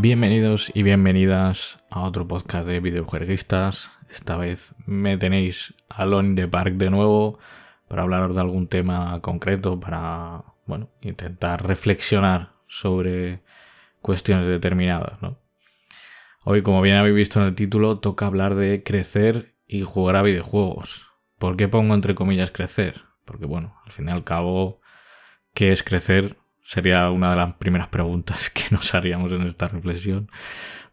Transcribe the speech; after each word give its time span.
Bienvenidos 0.00 0.70
y 0.74 0.84
bienvenidas 0.84 1.80
a 1.90 2.02
otro 2.02 2.28
podcast 2.28 2.68
de 2.68 2.78
videojueguistas. 2.78 3.90
Esta 4.08 4.36
vez 4.36 4.72
me 4.86 5.18
tenéis 5.18 5.74
Alone 5.88 6.28
in 6.28 6.34
the 6.36 6.46
Park 6.46 6.74
de 6.74 6.88
nuevo 6.88 7.40
para 7.88 8.02
hablaros 8.02 8.32
de 8.36 8.40
algún 8.40 8.68
tema 8.68 9.20
concreto, 9.22 9.80
para 9.80 10.44
bueno, 10.66 10.88
intentar 11.00 11.66
reflexionar 11.66 12.52
sobre 12.68 13.42
cuestiones 14.00 14.46
determinadas. 14.46 15.20
¿no? 15.20 15.36
Hoy, 16.44 16.62
como 16.62 16.80
bien 16.80 16.94
habéis 16.94 17.16
visto 17.16 17.40
en 17.40 17.46
el 17.46 17.56
título, 17.56 17.98
toca 17.98 18.26
hablar 18.26 18.54
de 18.54 18.84
crecer 18.84 19.56
y 19.66 19.82
jugar 19.82 20.14
a 20.14 20.22
videojuegos. 20.22 21.08
¿Por 21.40 21.56
qué 21.56 21.66
pongo 21.66 21.94
entre 21.94 22.14
comillas 22.14 22.52
crecer? 22.52 23.02
Porque 23.24 23.46
bueno, 23.46 23.74
al 23.84 23.90
fin 23.90 24.06
y 24.06 24.12
al 24.12 24.22
cabo, 24.22 24.80
¿qué 25.54 25.72
es 25.72 25.82
crecer? 25.82 26.36
Sería 26.68 27.08
una 27.10 27.30
de 27.30 27.36
las 27.36 27.54
primeras 27.54 27.88
preguntas 27.88 28.50
que 28.54 28.64
nos 28.70 28.94
haríamos 28.94 29.32
en 29.32 29.40
esta 29.46 29.68
reflexión. 29.68 30.30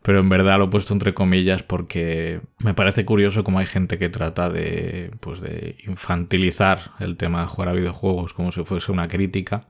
Pero 0.02 0.20
en 0.20 0.30
verdad 0.30 0.58
lo 0.58 0.66
he 0.66 0.70
puesto 0.70 0.94
entre 0.94 1.14
comillas 1.14 1.64
porque 1.64 2.40
me 2.60 2.74
parece 2.74 3.04
curioso 3.04 3.44
cómo 3.44 3.60
hay 3.60 3.66
gente 3.66 3.98
que 3.98 4.08
trata 4.08 4.50
de, 4.50 5.12
pues 5.20 5.42
de 5.42 5.76
infantilizar 5.86 6.80
el 7.00 7.18
tema 7.18 7.42
de 7.42 7.48
jugar 7.48 7.68
a 7.68 7.74
videojuegos 7.74 8.34
como 8.34 8.54
si 8.54 8.64
fuese 8.64 8.94
una 8.94 9.10
crítica. 9.10 9.68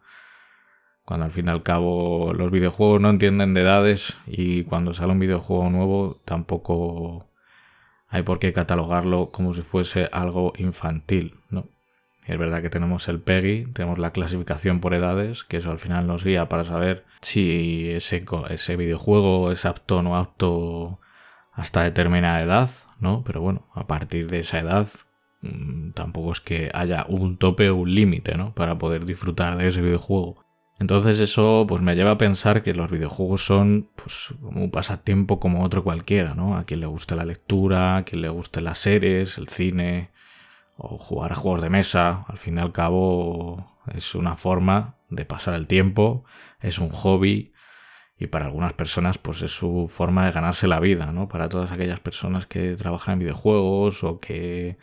Cuando 1.05 1.25
al 1.25 1.31
fin 1.31 1.47
y 1.47 1.49
al 1.49 1.63
cabo 1.63 2.33
los 2.33 2.51
videojuegos 2.51 3.01
no 3.01 3.09
entienden 3.09 3.55
de 3.55 3.61
edades 3.61 4.15
y 4.27 4.63
cuando 4.65 4.93
sale 4.93 5.13
un 5.13 5.19
videojuego 5.19 5.71
nuevo 5.71 6.21
tampoco 6.23 7.31
hay 8.09 8.21
por 8.21 8.37
qué 8.37 8.53
catalogarlo 8.53 9.31
como 9.31 9.55
si 9.55 9.63
fuese 9.63 10.07
algo 10.11 10.53
infantil. 10.57 11.39
Es 12.25 12.39
verdad 12.39 12.61
que 12.61 12.71
tenemos 12.71 13.07
el 13.07 13.19
PEGI, 13.19 13.67
tenemos 13.73 13.99
la 13.99 14.11
clasificación 14.11 14.79
por 14.79 14.95
edades, 14.95 15.43
que 15.43 15.57
eso 15.57 15.69
al 15.69 15.77
final 15.77 16.07
nos 16.07 16.23
guía 16.23 16.49
para 16.49 16.63
saber 16.63 17.05
si 17.21 17.91
ese, 17.91 18.75
videojuego 18.75 19.51
es 19.51 19.65
apto 19.65 19.97
o 19.97 20.01
no 20.01 20.17
apto 20.17 20.99
hasta 21.51 21.83
determinada 21.83 22.41
edad, 22.41 22.69
¿no? 22.99 23.23
Pero 23.23 23.41
bueno, 23.41 23.67
a 23.75 23.85
partir 23.85 24.27
de 24.27 24.39
esa 24.39 24.59
edad 24.59 24.87
mm, 25.41 25.91
tampoco 25.91 26.31
es 26.31 26.41
que 26.41 26.71
haya 26.73 27.05
un 27.07 27.37
tope 27.37 27.69
o 27.69 27.75
un 27.75 27.93
límite, 27.93 28.35
¿no? 28.35 28.53
Para 28.55 28.77
poder 28.79 29.05
disfrutar 29.05 29.57
de 29.57 29.67
ese 29.67 29.81
videojuego. 29.81 30.43
Entonces 30.79 31.19
eso 31.19 31.65
pues 31.67 31.81
me 31.81 31.95
lleva 31.95 32.11
a 32.11 32.17
pensar 32.17 32.63
que 32.63 32.73
los 32.73 32.91
videojuegos 32.91 33.45
son 33.45 33.89
pues 33.95 34.33
como 34.41 34.63
un 34.63 34.71
pasatiempo 34.71 35.39
como 35.39 35.63
otro 35.63 35.83
cualquiera, 35.83 36.33
¿no? 36.33 36.57
A 36.57 36.65
quien 36.65 36.81
le 36.81 36.87
guste 36.87 37.15
la 37.15 37.23
lectura, 37.23 37.97
a 37.97 38.03
quien 38.03 38.21
le 38.21 38.29
guste 38.29 38.61
las 38.61 38.79
series, 38.79 39.37
el 39.37 39.47
cine, 39.47 40.09
o 40.77 40.97
jugar 40.97 41.31
a 41.31 41.35
juegos 41.35 41.61
de 41.61 41.69
mesa. 41.69 42.25
Al 42.27 42.37
fin 42.37 42.57
y 42.57 42.61
al 42.61 42.71
cabo 42.71 43.81
es 43.93 44.15
una 44.15 44.35
forma 44.35 44.95
de 45.09 45.25
pasar 45.25 45.53
el 45.55 45.67
tiempo, 45.67 46.25
es 46.61 46.79
un 46.79 46.89
hobby 46.89 47.53
y 48.17 48.27
para 48.27 48.45
algunas 48.45 48.73
personas 48.73 49.17
pues 49.17 49.41
es 49.41 49.51
su 49.51 49.87
forma 49.89 50.25
de 50.25 50.31
ganarse 50.31 50.67
la 50.67 50.79
vida, 50.79 51.11
¿no? 51.11 51.27
Para 51.27 51.49
todas 51.49 51.71
aquellas 51.71 51.99
personas 51.99 52.45
que 52.45 52.75
trabajan 52.75 53.13
en 53.13 53.19
videojuegos 53.19 54.03
o 54.03 54.19
que 54.19 54.77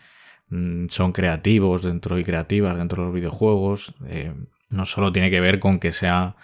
mm, 0.48 0.88
son 0.88 1.12
creativos 1.12 1.82
dentro 1.82 2.18
y 2.18 2.24
creativas 2.24 2.76
dentro 2.76 3.02
de 3.02 3.06
los 3.06 3.14
videojuegos, 3.14 3.94
eh, 4.06 4.34
no 4.68 4.86
solo 4.86 5.12
tiene 5.12 5.30
que 5.30 5.40
ver 5.40 5.58
con 5.60 5.78
que 5.78 5.92
sea 5.92 6.36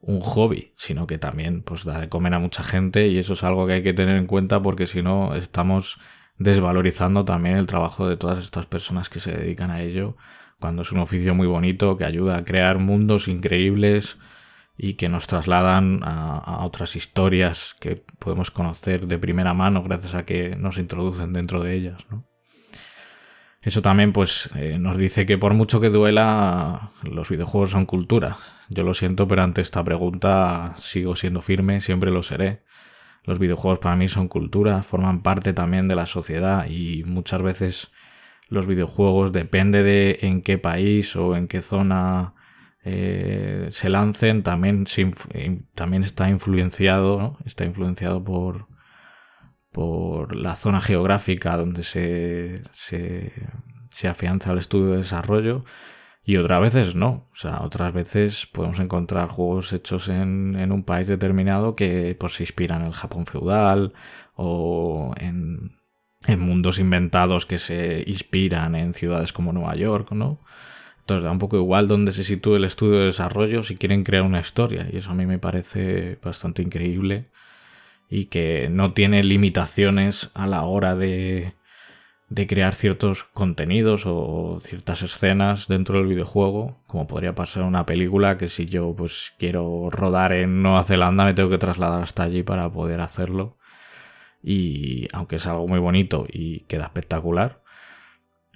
un 0.00 0.20
hobby, 0.20 0.72
sino 0.76 1.06
que 1.06 1.18
también 1.18 1.62
pues 1.62 1.84
da 1.84 2.00
de 2.00 2.08
comer 2.08 2.34
a 2.34 2.38
mucha 2.38 2.62
gente 2.62 3.08
y 3.08 3.18
eso 3.18 3.32
es 3.32 3.42
algo 3.42 3.66
que 3.66 3.74
hay 3.74 3.82
que 3.82 3.94
tener 3.94 4.16
en 4.16 4.26
cuenta 4.26 4.62
porque 4.62 4.86
si 4.86 5.02
no 5.02 5.34
estamos 5.34 5.98
desvalorizando 6.38 7.24
también 7.24 7.56
el 7.56 7.66
trabajo 7.66 8.08
de 8.08 8.16
todas 8.16 8.44
estas 8.44 8.66
personas 8.66 9.08
que 9.08 9.20
se 9.20 9.32
dedican 9.32 9.70
a 9.70 9.82
ello, 9.82 10.16
cuando 10.60 10.82
es 10.82 10.92
un 10.92 10.98
oficio 10.98 11.34
muy 11.34 11.46
bonito 11.46 11.96
que 11.96 12.04
ayuda 12.04 12.38
a 12.38 12.44
crear 12.44 12.78
mundos 12.78 13.28
increíbles 13.28 14.18
y 14.76 14.94
que 14.94 15.08
nos 15.08 15.26
trasladan 15.26 16.02
a, 16.04 16.64
otras 16.64 16.94
historias 16.94 17.74
que 17.80 18.04
podemos 18.18 18.50
conocer 18.50 19.06
de 19.06 19.18
primera 19.18 19.52
mano 19.52 19.82
gracias 19.82 20.14
a 20.14 20.24
que 20.24 20.56
nos 20.56 20.78
introducen 20.78 21.32
dentro 21.32 21.62
de 21.62 21.74
ellas. 21.74 21.98
Eso 23.60 23.82
también 23.82 24.12
pues 24.12 24.48
eh, 24.54 24.78
nos 24.78 24.96
dice 24.96 25.26
que 25.26 25.36
por 25.36 25.52
mucho 25.52 25.80
que 25.80 25.90
duela, 25.90 26.92
los 27.02 27.28
videojuegos 27.28 27.72
son 27.72 27.86
cultura. 27.86 28.38
Yo 28.68 28.84
lo 28.84 28.94
siento, 28.94 29.26
pero 29.26 29.42
ante 29.42 29.62
esta 29.62 29.82
pregunta 29.82 30.74
sigo 30.78 31.16
siendo 31.16 31.40
firme, 31.40 31.80
siempre 31.80 32.12
lo 32.12 32.22
seré. 32.22 32.62
Los 33.28 33.38
videojuegos 33.38 33.78
para 33.78 33.94
mí 33.94 34.08
son 34.08 34.26
cultura, 34.26 34.82
forman 34.82 35.20
parte 35.22 35.52
también 35.52 35.86
de 35.86 35.94
la 35.94 36.06
sociedad 36.06 36.66
y 36.66 37.04
muchas 37.04 37.42
veces 37.42 37.90
los 38.48 38.66
videojuegos 38.66 39.32
depende 39.32 39.82
de 39.82 40.20
en 40.22 40.40
qué 40.40 40.56
país 40.56 41.14
o 41.14 41.36
en 41.36 41.46
qué 41.46 41.60
zona 41.60 42.32
eh, 42.82 43.68
se 43.70 43.90
lancen, 43.90 44.42
también, 44.42 44.86
también 45.74 46.04
está 46.04 46.30
influenciado, 46.30 47.36
está 47.44 47.66
influenciado 47.66 48.24
por, 48.24 48.66
por 49.72 50.34
la 50.34 50.56
zona 50.56 50.80
geográfica 50.80 51.54
donde 51.58 51.82
se, 51.82 52.62
se, 52.72 53.34
se 53.90 54.08
afianza 54.08 54.52
el 54.52 54.58
estudio 54.58 54.92
de 54.92 54.98
desarrollo 54.98 55.66
y 56.28 56.36
otras 56.36 56.60
veces 56.60 56.94
no. 56.94 57.26
O 57.32 57.36
sea, 57.36 57.62
otras 57.62 57.94
veces 57.94 58.44
podemos 58.44 58.78
encontrar 58.80 59.30
juegos 59.30 59.72
hechos 59.72 60.10
en, 60.10 60.70
un 60.70 60.82
país 60.84 61.08
determinado 61.08 61.74
que 61.74 62.14
pues, 62.20 62.34
se 62.34 62.42
inspiran 62.42 62.82
en 62.82 62.88
el 62.88 62.92
Japón 62.92 63.24
feudal 63.24 63.94
o 64.34 65.14
en, 65.16 65.78
mundos 66.36 66.78
inventados 66.78 67.46
que 67.46 67.56
se 67.56 68.04
inspiran 68.06 68.74
en 68.74 68.92
ciudades 68.92 69.32
como 69.32 69.54
Nueva 69.54 69.74
York, 69.74 70.12
¿no? 70.12 70.44
Entonces 71.00 71.24
da 71.24 71.30
un 71.30 71.38
poco 71.38 71.56
igual 71.56 71.88
donde 71.88 72.12
se 72.12 72.24
sitúe 72.24 72.56
el 72.56 72.64
estudio 72.64 72.98
de 72.98 73.06
desarrollo 73.06 73.62
si 73.62 73.76
quieren 73.76 74.04
crear 74.04 74.22
una 74.22 74.40
historia. 74.40 74.86
Y 74.92 74.98
eso 74.98 75.12
a 75.12 75.14
mí 75.14 75.24
me 75.24 75.38
parece 75.38 76.18
bastante 76.22 76.60
increíble. 76.60 77.30
Y 78.10 78.26
que 78.26 78.68
no 78.70 78.92
tiene 78.92 79.24
limitaciones 79.24 80.30
a 80.34 80.46
la 80.46 80.64
hora 80.64 80.94
de, 80.94 81.54
de 82.28 82.46
crear 82.46 82.74
ciertos 82.74 83.24
contenidos 83.24 84.02
o 84.04 84.58
ciertas 84.60 85.02
escenas 85.02 85.66
dentro 85.66 85.98
del 85.98 86.08
videojuego, 86.08 86.82
como 86.86 87.06
podría 87.06 87.34
pasar 87.34 87.62
una 87.62 87.86
película 87.86 88.36
que 88.36 88.48
si 88.48 88.66
yo 88.66 88.94
pues 88.94 89.32
quiero 89.38 89.88
rodar 89.90 90.32
en 90.32 90.62
Nueva 90.62 90.84
Zelanda 90.84 91.24
me 91.24 91.34
tengo 91.34 91.48
que 91.48 91.58
trasladar 91.58 92.02
hasta 92.02 92.24
allí 92.24 92.42
para 92.42 92.70
poder 92.70 93.00
hacerlo. 93.00 93.56
Y 94.42 95.08
aunque 95.12 95.36
es 95.36 95.46
algo 95.46 95.66
muy 95.66 95.80
bonito 95.80 96.26
y 96.28 96.60
queda 96.60 96.84
espectacular, 96.84 97.62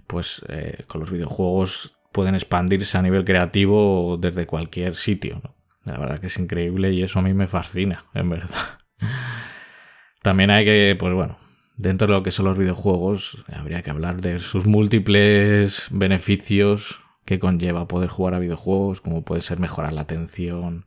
pues 0.07 0.45
eh, 0.49 0.85
con 0.87 1.01
los 1.01 1.11
videojuegos 1.11 1.97
pueden 2.13 2.35
expandirse 2.35 2.99
a 2.99 3.03
nivel 3.03 3.25
creativo 3.25 4.19
desde 4.21 4.47
cualquier 4.47 4.95
sitio. 4.97 5.41
La 5.85 5.99
verdad 5.99 6.21
que 6.21 6.27
es 6.27 6.39
increíble 6.39 6.93
y 6.93 7.03
eso 7.03 7.19
a 7.19 7.23
mí 7.23 7.35
me 7.35 7.49
fascina, 7.49 8.05
en 8.15 8.29
verdad. 8.29 8.81
También 10.23 10.51
hay 10.51 10.65
que, 10.65 10.95
pues 10.99 11.13
bueno, 11.15 11.39
dentro 11.83 12.07
de 12.07 12.15
lo 12.15 12.23
que 12.23 12.31
son 12.31 12.47
los 12.47 12.57
videojuegos, 12.57 13.45
habría 13.53 13.83
que 13.83 13.91
hablar 13.91 14.21
de 14.21 14.39
sus 14.39 14.67
múltiples 14.67 15.89
beneficios 15.91 17.01
que 17.25 17.41
conlleva 17.41 17.89
poder 17.89 18.09
jugar 18.09 18.35
a 18.35 18.39
videojuegos, 18.39 19.01
como 19.01 19.23
puede 19.23 19.41
ser 19.43 19.59
mejorar 19.59 19.93
la 19.93 20.03
atención, 20.03 20.87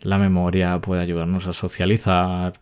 la 0.00 0.18
memoria, 0.18 0.80
puede 0.80 1.02
ayudarnos 1.02 1.48
a 1.48 1.52
socializar, 1.52 2.60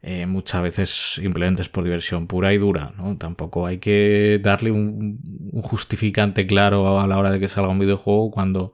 eh, 0.00 0.24
muchas 0.24 0.62
veces 0.62 0.90
simplemente 1.16 1.60
es 1.60 1.68
por 1.68 1.84
diversión 1.84 2.26
pura 2.26 2.54
y 2.54 2.58
dura, 2.58 2.94
¿no? 2.96 3.16
Tampoco 3.18 3.66
hay 3.66 3.78
que 3.78 4.40
darle 4.42 4.70
un, 4.70 5.20
un, 5.52 5.62
justificante 5.62 6.46
claro 6.46 7.00
a 7.00 7.06
la 7.06 7.18
hora 7.18 7.30
de 7.30 7.40
que 7.40 7.48
salga 7.48 7.70
un 7.70 7.78
videojuego 7.78 8.30
cuando 8.30 8.72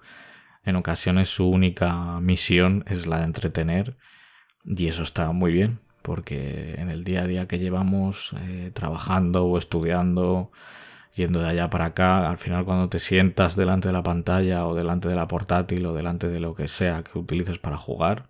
en 0.65 0.77
ocasiones 0.77 1.29
su 1.29 1.49
única 1.49 2.21
misión 2.21 2.85
es 2.87 3.07
la 3.07 3.19
de 3.19 3.25
entretener 3.25 3.97
y 4.65 4.87
eso 4.87 5.03
está 5.03 5.33
muy 5.33 5.53
bien 5.53 5.81
porque 6.03 6.75
en 6.79 6.91
el 6.91 7.05
día 7.05 7.23
a 7.23 7.27
día 7.27 7.49
que 7.49 7.59
llevamos 7.59 8.35
eh, 8.41 8.71
trabajando 8.75 9.45
o 9.47 9.59
estudiando, 9.59 10.51
yendo 11.15 11.41
de 11.41 11.49
allá 11.49 11.71
para 11.71 11.87
acá, 11.87 12.29
al 12.29 12.39
final 12.39 12.65
cuando 12.65 12.89
te 12.89 12.99
sientas 12.99 13.57
delante 13.57 13.89
de 13.89 13.93
la 13.93 14.03
pantalla 14.03 14.67
o 14.67 14.75
delante 14.75 15.09
de 15.09 15.15
la 15.17 15.29
portátil 15.29 15.87
o 15.87 15.95
delante 15.95 16.29
de 16.29 16.41
lo 16.41 16.55
que 16.55 16.69
sea 16.69 17.03
que 17.03 17.19
utilices 17.19 17.59
para 17.59 17.77
jugar, 17.77 18.29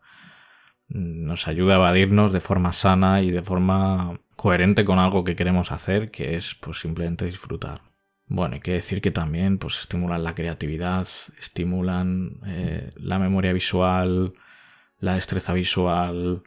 mm, 0.88 1.24
nos 1.24 1.48
ayuda 1.48 1.74
a 1.74 1.76
evadirnos 1.76 2.32
de 2.32 2.40
forma 2.40 2.72
sana 2.72 3.22
y 3.22 3.30
de 3.30 3.42
forma 3.42 4.20
coherente 4.36 4.84
con 4.84 4.98
algo 4.98 5.24
que 5.24 5.36
queremos 5.36 5.72
hacer, 5.72 6.10
que 6.10 6.36
es 6.36 6.54
pues 6.60 6.80
simplemente 6.80 7.24
disfrutar. 7.26 7.80
Bueno, 8.26 8.54
hay 8.54 8.60
que 8.60 8.72
decir 8.72 9.00
que 9.02 9.10
también 9.10 9.58
pues 9.58 9.78
estimulan 9.80 10.24
la 10.24 10.34
creatividad, 10.34 11.06
estimulan 11.38 12.40
eh, 12.46 12.92
la 12.96 13.18
memoria 13.18 13.52
visual, 13.52 14.34
la 14.98 15.14
destreza 15.14 15.52
visual, 15.52 16.42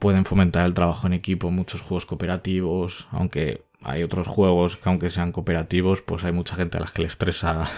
pueden 0.00 0.24
fomentar 0.24 0.66
el 0.66 0.74
trabajo 0.74 1.06
en 1.06 1.12
equipo, 1.12 1.50
muchos 1.50 1.82
juegos 1.82 2.06
cooperativos, 2.06 3.06
aunque 3.12 3.62
hay 3.82 4.02
otros 4.02 4.26
juegos 4.26 4.76
que 4.76 4.88
aunque 4.88 5.10
sean 5.10 5.30
cooperativos, 5.30 6.00
pues 6.00 6.24
hay 6.24 6.32
mucha 6.32 6.56
gente 6.56 6.78
a 6.78 6.80
las 6.80 6.90
que 6.90 7.02
le 7.02 7.08
estresa, 7.08 7.70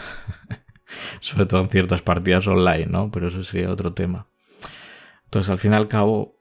sobre 1.20 1.46
todo 1.46 1.60
en 1.60 1.69
ciertas 1.69 2.00
partidas 2.00 2.46
online, 2.46 2.86
¿no? 2.86 3.10
Pero 3.10 3.28
eso 3.28 3.42
sería 3.42 3.70
otro 3.70 3.92
tema. 3.92 4.26
Entonces, 5.24 5.50
al 5.50 5.58
fin 5.58 5.72
y 5.72 5.76
al 5.76 5.88
cabo, 5.88 6.36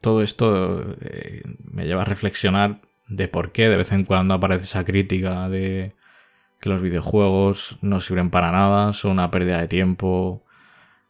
todo 0.00 0.22
esto 0.22 0.96
eh, 1.00 1.42
me 1.62 1.86
lleva 1.86 2.02
a 2.02 2.06
reflexionar 2.06 2.80
de 3.08 3.28
por 3.28 3.52
qué 3.52 3.68
de 3.68 3.76
vez 3.76 3.92
en 3.92 4.04
cuando 4.04 4.34
aparece 4.34 4.64
esa 4.64 4.84
crítica 4.84 5.48
de 5.48 5.94
que 6.60 6.68
los 6.68 6.82
videojuegos 6.82 7.78
no 7.82 8.00
sirven 8.00 8.30
para 8.30 8.50
nada, 8.50 8.92
son 8.94 9.12
una 9.12 9.30
pérdida 9.30 9.60
de 9.60 9.68
tiempo 9.68 10.44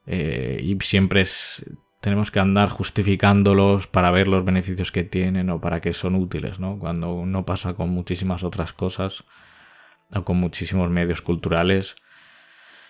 eh, 0.06 0.60
y 0.62 0.76
siempre 0.80 1.22
es 1.22 1.64
tenemos 2.00 2.30
que 2.30 2.40
andar 2.40 2.70
justificándolos 2.70 3.86
para 3.86 4.10
ver 4.10 4.26
los 4.26 4.44
beneficios 4.44 4.90
que 4.90 5.04
tienen 5.04 5.50
o 5.50 5.60
para 5.60 5.80
qué 5.80 5.92
son 5.92 6.14
útiles, 6.14 6.58
¿no? 6.58 6.78
Cuando 6.78 7.24
no 7.26 7.44
pasa 7.44 7.74
con 7.74 7.90
muchísimas 7.90 8.42
otras 8.42 8.72
cosas 8.72 9.24
o 10.14 10.24
con 10.24 10.38
muchísimos 10.38 10.90
medios 10.90 11.20
culturales. 11.20 11.96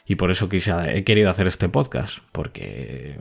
Y 0.07 0.15
por 0.15 0.31
eso 0.31 0.49
quise, 0.49 0.73
he 0.97 1.05
querido 1.05 1.29
hacer 1.29 1.49
este 1.49 1.69
podcast, 1.69 2.19
porque 2.33 3.19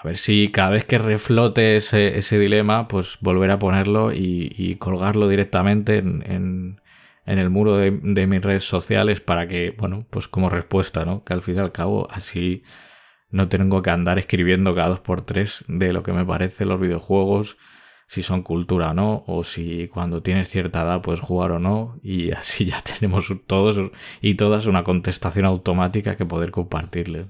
a 0.00 0.06
ver 0.06 0.16
si 0.16 0.50
cada 0.50 0.70
vez 0.70 0.84
que 0.84 0.98
reflote 0.98 1.76
ese, 1.76 2.38
dilema, 2.38 2.88
pues 2.88 3.18
volver 3.20 3.50
a 3.50 3.58
ponerlo 3.58 4.12
y, 4.12 4.76
colgarlo 4.78 5.28
directamente 5.28 5.98
en, 5.98 6.80
el 7.26 7.50
muro 7.50 7.76
de, 7.76 7.90
de, 8.02 8.26
mis 8.26 8.42
redes 8.42 8.64
sociales 8.64 9.20
para 9.20 9.46
que, 9.48 9.74
bueno, 9.76 10.06
pues 10.10 10.28
como 10.28 10.48
respuesta, 10.48 11.04
¿no? 11.04 11.24
Que 11.24 11.34
al 11.34 11.42
fin 11.42 11.56
y 11.56 11.58
al 11.58 11.72
cabo 11.72 12.08
así 12.10 12.62
no 13.32 13.48
tengo 13.48 13.82
que 13.82 13.90
andar 13.90 14.18
escribiendo 14.18 14.74
cada 14.74 14.90
dos 14.90 15.00
por 15.00 15.22
tres 15.22 15.64
de 15.66 15.92
lo 15.92 16.02
que 16.02 16.12
me 16.12 16.24
parece 16.24 16.66
los 16.66 16.78
videojuegos, 16.78 17.56
si 18.06 18.22
son 18.22 18.42
cultura 18.42 18.90
o 18.90 18.94
no, 18.94 19.24
o 19.26 19.42
si 19.42 19.88
cuando 19.88 20.22
tienes 20.22 20.50
cierta 20.50 20.82
edad 20.82 21.00
puedes 21.00 21.20
jugar 21.20 21.50
o 21.52 21.58
no, 21.58 21.98
y 22.02 22.30
así 22.32 22.66
ya 22.66 22.82
tenemos 22.82 23.32
todos 23.46 23.90
y 24.20 24.34
todas 24.34 24.66
una 24.66 24.84
contestación 24.84 25.46
automática 25.46 26.14
que 26.16 26.26
poder 26.26 26.50
compartirles. 26.50 27.26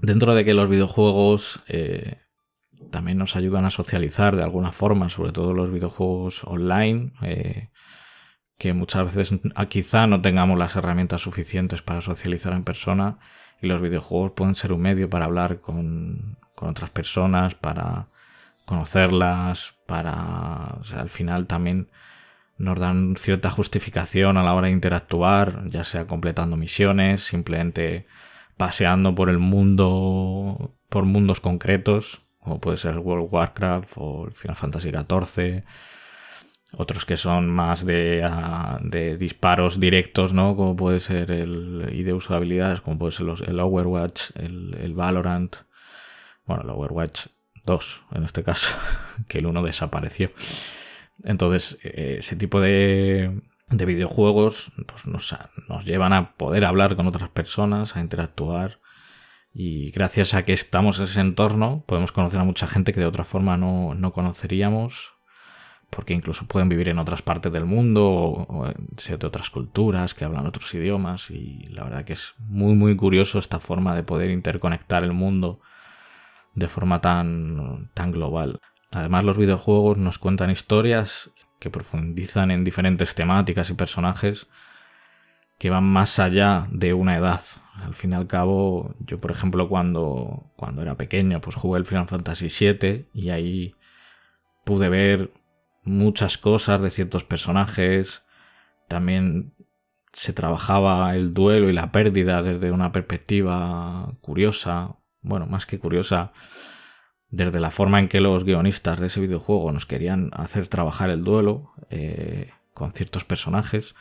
Dentro 0.00 0.34
de 0.34 0.44
que 0.44 0.54
los 0.54 0.68
videojuegos 0.68 1.62
eh, 1.68 2.18
también 2.90 3.16
nos 3.16 3.36
ayudan 3.36 3.64
a 3.64 3.70
socializar 3.70 4.34
de 4.34 4.42
alguna 4.42 4.72
forma, 4.72 5.08
sobre 5.08 5.30
todo 5.30 5.54
los 5.54 5.72
videojuegos 5.72 6.42
online, 6.44 7.12
eh, 7.22 7.70
que 8.58 8.72
muchas 8.72 9.14
veces 9.14 9.38
quizá 9.68 10.08
no 10.08 10.20
tengamos 10.20 10.58
las 10.58 10.74
herramientas 10.74 11.22
suficientes 11.22 11.80
para 11.80 12.00
socializar 12.00 12.52
en 12.52 12.64
persona 12.64 13.18
y 13.64 13.68
los 13.68 13.80
videojuegos 13.80 14.32
pueden 14.32 14.54
ser 14.54 14.72
un 14.72 14.82
medio 14.82 15.08
para 15.10 15.24
hablar 15.24 15.60
con, 15.60 16.36
otras 16.56 16.90
personas, 16.90 17.54
para 17.54 18.06
conocerlas, 18.64 19.74
para... 19.86 20.78
Al 20.94 21.10
final 21.10 21.46
también 21.46 21.88
nos 22.56 22.78
dan 22.78 23.16
cierta 23.18 23.50
justificación 23.50 24.36
a 24.36 24.42
la 24.42 24.54
hora 24.54 24.68
de 24.68 24.72
interactuar, 24.72 25.68
ya 25.68 25.84
sea 25.84 26.06
completando 26.06 26.56
misiones, 26.56 27.24
simplemente 27.24 28.06
paseando 28.56 29.14
por 29.14 29.28
el 29.28 29.38
mundo, 29.38 30.74
por 30.88 31.04
mundos 31.04 31.40
concretos, 31.40 32.22
como 32.38 32.60
puede 32.60 32.76
ser 32.76 32.92
el 32.92 33.00
World 33.00 33.26
of 33.26 33.32
Warcraft 33.32 33.92
o 33.96 34.26
el 34.26 34.32
Final 34.32 34.56
Fantasy 34.56 34.90
XIV 34.90 35.64
otros 36.76 37.04
que 37.04 37.16
son 37.16 37.48
más 37.48 37.84
de, 37.84 38.22
ah, 38.24 38.78
de, 38.82 39.16
disparos 39.16 39.78
directos, 39.78 40.34
¿no? 40.34 40.56
Como 40.56 40.76
puede 40.76 41.00
ser 41.00 41.30
el 41.30 41.88
y 41.92 42.02
de 42.02 42.18
habilidades, 42.28 42.80
como 42.80 42.98
puede 42.98 43.12
ser 43.12 43.26
el 43.46 43.60
Overwatch, 43.60 44.30
el, 44.36 44.76
el, 44.80 44.94
Valorant, 44.94 45.56
bueno, 46.46 46.62
el 46.62 46.70
Overwatch 46.70 47.26
2 47.64 48.02
en 48.14 48.24
este 48.24 48.42
caso, 48.42 48.74
que 49.28 49.38
el 49.38 49.46
1 49.46 49.62
desapareció. 49.62 50.30
Entonces, 51.22 51.78
eh, 51.84 52.16
ese 52.18 52.36
tipo 52.36 52.60
de, 52.60 53.40
de 53.68 53.84
videojuegos 53.84 54.72
pues 54.86 55.06
nos, 55.06 55.34
nos 55.68 55.84
llevan 55.84 56.12
a 56.12 56.32
poder 56.32 56.64
hablar 56.64 56.96
con 56.96 57.06
otras 57.06 57.30
personas, 57.30 57.96
a 57.96 58.00
interactuar. 58.00 58.80
Y 59.56 59.92
gracias 59.92 60.34
a 60.34 60.44
que 60.44 60.52
estamos 60.52 60.98
en 60.98 61.04
ese 61.04 61.20
entorno, 61.20 61.84
podemos 61.86 62.10
conocer 62.10 62.40
a 62.40 62.44
mucha 62.44 62.66
gente 62.66 62.92
que 62.92 62.98
de 62.98 63.06
otra 63.06 63.24
forma 63.24 63.56
no, 63.56 63.94
no 63.94 64.12
conoceríamos 64.12 65.13
porque 65.94 66.12
incluso 66.12 66.46
pueden 66.46 66.68
vivir 66.68 66.88
en 66.88 66.98
otras 66.98 67.22
partes 67.22 67.52
del 67.52 67.66
mundo 67.66 68.04
o, 68.04 68.66
de 68.66 69.26
otras 69.26 69.48
culturas 69.50 70.12
que 70.12 70.24
hablan 70.24 70.46
otros 70.46 70.74
idiomas 70.74 71.30
y 71.30 71.68
la 71.68 71.84
verdad 71.84 72.04
que 72.04 72.14
es 72.14 72.34
muy 72.38 72.74
muy 72.74 72.96
curioso 72.96 73.38
esta 73.38 73.60
forma 73.60 73.94
de 73.94 74.02
poder 74.02 74.30
interconectar 74.30 75.04
el 75.04 75.12
mundo 75.12 75.60
de 76.54 76.68
forma 76.68 77.00
tan, 77.00 77.90
tan 77.94 78.10
global. 78.10 78.60
Además 78.90 79.24
los 79.24 79.36
videojuegos 79.36 79.96
nos 79.96 80.18
cuentan 80.18 80.50
historias 80.50 81.30
que 81.60 81.70
profundizan 81.70 82.50
en 82.50 82.64
diferentes 82.64 83.14
temáticas 83.14 83.70
y 83.70 83.74
personajes 83.74 84.48
que 85.58 85.70
van 85.70 85.84
más 85.84 86.18
allá 86.18 86.66
de 86.70 86.92
una 86.92 87.16
edad. 87.16 87.42
Al 87.74 87.94
fin 87.94 88.12
y 88.12 88.14
al 88.16 88.26
cabo, 88.26 88.94
yo 88.98 89.20
por 89.20 89.30
ejemplo 89.30 89.68
cuando, 89.68 90.50
cuando 90.56 90.82
era 90.82 90.96
pequeño 90.96 91.40
pues 91.40 91.54
jugué 91.54 91.78
el 91.78 91.86
Final 91.86 92.08
Fantasy 92.08 92.48
VII 92.48 93.06
y 93.12 93.30
ahí 93.30 93.74
pude 94.64 94.88
ver 94.88 95.30
muchas 95.84 96.38
cosas 96.38 96.80
de 96.80 96.90
ciertos 96.90 97.24
personajes. 97.24 98.24
También 98.88 99.54
se 100.12 100.32
trabajaba 100.32 101.14
el 101.16 101.34
duelo 101.34 101.68
y 101.68 101.72
la 101.72 101.92
pérdida 101.92 102.42
desde 102.42 102.70
una 102.70 102.92
perspectiva 102.92 104.14
curiosa. 104.20 104.96
Bueno, 105.22 105.46
más 105.46 105.66
que 105.66 105.78
curiosa, 105.78 106.32
desde 107.30 107.60
la 107.60 107.70
forma 107.70 107.98
en 107.98 108.08
que 108.08 108.20
los 108.20 108.44
guionistas 108.44 109.00
de 109.00 109.08
ese 109.08 109.20
videojuego 109.20 109.72
nos 109.72 109.86
querían 109.86 110.30
hacer 110.32 110.68
trabajar 110.68 111.10
el 111.10 111.24
duelo 111.24 111.72
eh, 111.90 112.50
con 112.72 112.92
ciertos 112.92 113.24
personajes. 113.24 113.94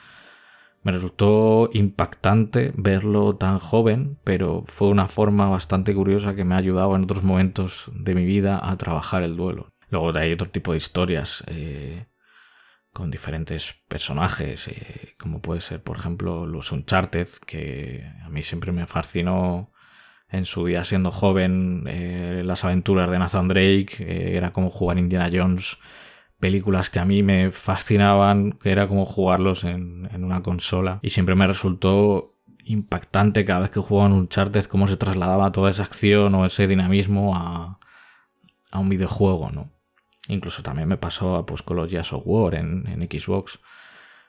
Me 0.83 0.91
resultó 0.91 1.69
impactante 1.71 2.73
verlo 2.75 3.37
tan 3.37 3.57
joven, 3.57 4.17
pero 4.25 4.65
fue 4.67 4.89
una 4.89 5.07
forma 5.07 5.47
bastante 5.47 5.95
curiosa 5.95 6.35
que 6.35 6.43
me 6.43 6.55
ha 6.55 6.57
ayudado 6.57 6.95
en 6.95 7.05
otros 7.05 7.23
momentos 7.23 7.89
de 7.93 8.13
mi 8.15 8.25
vida 8.25 8.59
a 8.61 8.77
trabajar 8.77 9.23
el 9.23 9.37
duelo. 9.37 9.72
Luego 9.93 10.17
hay 10.17 10.33
otro 10.33 10.49
tipo 10.49 10.71
de 10.71 10.79
historias 10.79 11.43
eh, 11.45 12.07
con 12.91 13.11
diferentes 13.11 13.75
personajes, 13.87 14.67
eh, 14.67 15.13
como 15.19 15.39
puede 15.39 15.61
ser, 15.61 15.83
por 15.83 15.97
ejemplo, 15.97 16.47
los 16.47 16.71
Uncharted, 16.71 17.27
que 17.45 18.03
a 18.23 18.29
mí 18.29 18.41
siempre 18.41 18.71
me 18.71 18.87
fascinó 18.87 19.71
en 20.29 20.47
su 20.47 20.65
día 20.65 20.83
siendo 20.83 21.11
joven 21.11 21.83
eh, 21.85 22.41
las 22.43 22.63
aventuras 22.63 23.07
de 23.11 23.19
Nathan 23.19 23.47
Drake, 23.47 24.35
era 24.35 24.51
como 24.51 24.71
jugar 24.71 24.97
Indiana 24.97 25.29
Jones, 25.31 25.77
películas 26.39 26.89
que 26.89 26.97
a 26.97 27.05
mí 27.05 27.21
me 27.21 27.51
fascinaban, 27.51 28.53
que 28.53 28.71
era 28.71 28.87
como 28.87 29.05
jugarlos 29.05 29.63
en, 29.63 30.09
en 30.11 30.23
una 30.23 30.41
consola 30.41 30.97
y 31.03 31.11
siempre 31.11 31.35
me 31.35 31.45
resultó 31.45 32.29
impactante 32.63 33.45
cada 33.45 33.59
vez 33.59 33.69
que 33.69 33.79
jugaba 33.79 34.09
en 34.09 34.13
Uncharted 34.13 34.65
cómo 34.65 34.87
se 34.87 34.97
trasladaba 34.97 35.51
toda 35.51 35.69
esa 35.69 35.83
acción 35.83 36.33
o 36.33 36.47
ese 36.47 36.65
dinamismo 36.65 37.35
a, 37.35 37.77
a 38.71 38.79
un 38.79 38.89
videojuego, 38.89 39.51
¿no? 39.51 39.71
Incluso 40.27 40.63
también 40.63 40.87
me 40.87 40.97
pasó 40.97 41.45
pues, 41.45 41.61
con 41.61 41.77
los 41.77 41.91
Jazz 41.91 42.13
of 42.13 42.23
War 42.25 42.55
en, 42.55 42.85
Xbox. 43.09 43.59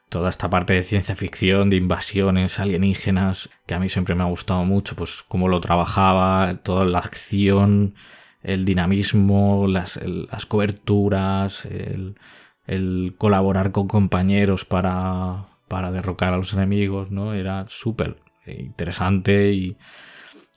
Toda 0.08 0.28
esta 0.28 0.50
parte 0.50 0.74
de 0.74 0.82
ciencia 0.82 1.16
ficción, 1.16 1.70
de 1.70 1.76
invasiones 1.76 2.58
alienígenas, 2.58 3.48
que 3.66 3.74
a 3.74 3.78
mí 3.78 3.88
siempre 3.88 4.14
me 4.14 4.22
ha 4.22 4.26
gustado 4.26 4.64
mucho, 4.64 4.94
pues 4.96 5.24
cómo 5.26 5.48
lo 5.48 5.60
trabajaba, 5.60 6.60
toda 6.62 6.84
la 6.84 6.98
acción, 6.98 7.94
el 8.42 8.64
dinamismo, 8.64 9.66
las, 9.66 9.98
coberturas, 10.46 11.66
el, 11.66 13.14
colaborar 13.16 13.72
con 13.72 13.88
compañeros 13.88 14.64
para, 14.64 15.46
para 15.68 15.90
derrocar 15.90 16.34
a 16.34 16.36
los 16.36 16.52
enemigos, 16.52 17.10
¿no? 17.10 17.34
Era 17.34 17.64
súper 17.68 18.16
interesante 18.46 19.52
y, 19.52 19.76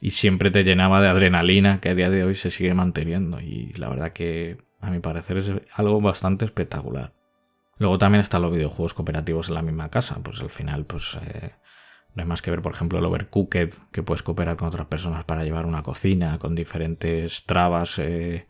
y 0.02 0.12
siempre 0.12 0.52
te 0.52 0.64
llenaba 0.64 1.02
de 1.02 1.08
adrenalina 1.08 1.80
que 1.80 1.90
a 1.90 1.96
día 1.96 2.10
de 2.10 2.24
hoy 2.24 2.36
se 2.36 2.52
sigue 2.52 2.74
manteniendo. 2.74 3.40
Y 3.40 3.74
la 3.74 3.90
verdad 3.90 4.14
que 4.14 4.67
a 4.80 4.90
mi 4.92 5.00
parecer 5.00 5.38
es 5.38 5.52
algo 5.74 6.02
bastante 6.02 6.46
espectacular. 6.46 7.14
Luego 7.80 7.98
también 7.98 8.22
están 8.22 8.42
los 8.42 8.52
videojuegos 8.52 8.94
cooperativos 8.94 9.50
en 9.50 9.56
la 9.56 9.62
misma 9.62 9.90
casa. 9.90 10.20
Pues 10.24 10.40
al 10.42 10.50
final, 10.50 10.86
pues 10.86 11.18
eh, 11.22 11.52
no 12.16 12.24
hay 12.24 12.28
más 12.28 12.42
que 12.42 12.52
ver, 12.52 12.62
por 12.62 12.74
ejemplo, 12.74 12.98
el 12.98 13.06
Overcooked, 13.06 13.74
que 13.92 14.04
puedes 14.04 14.24
cooperar 14.24 14.58
con 14.58 14.68
otras 14.68 14.88
personas 14.88 15.26
para 15.26 15.44
llevar 15.44 15.66
una 15.66 15.84
cocina, 15.84 16.40
con 16.40 16.56
diferentes 16.56 17.46
trabas, 17.46 18.00
eh, 18.00 18.48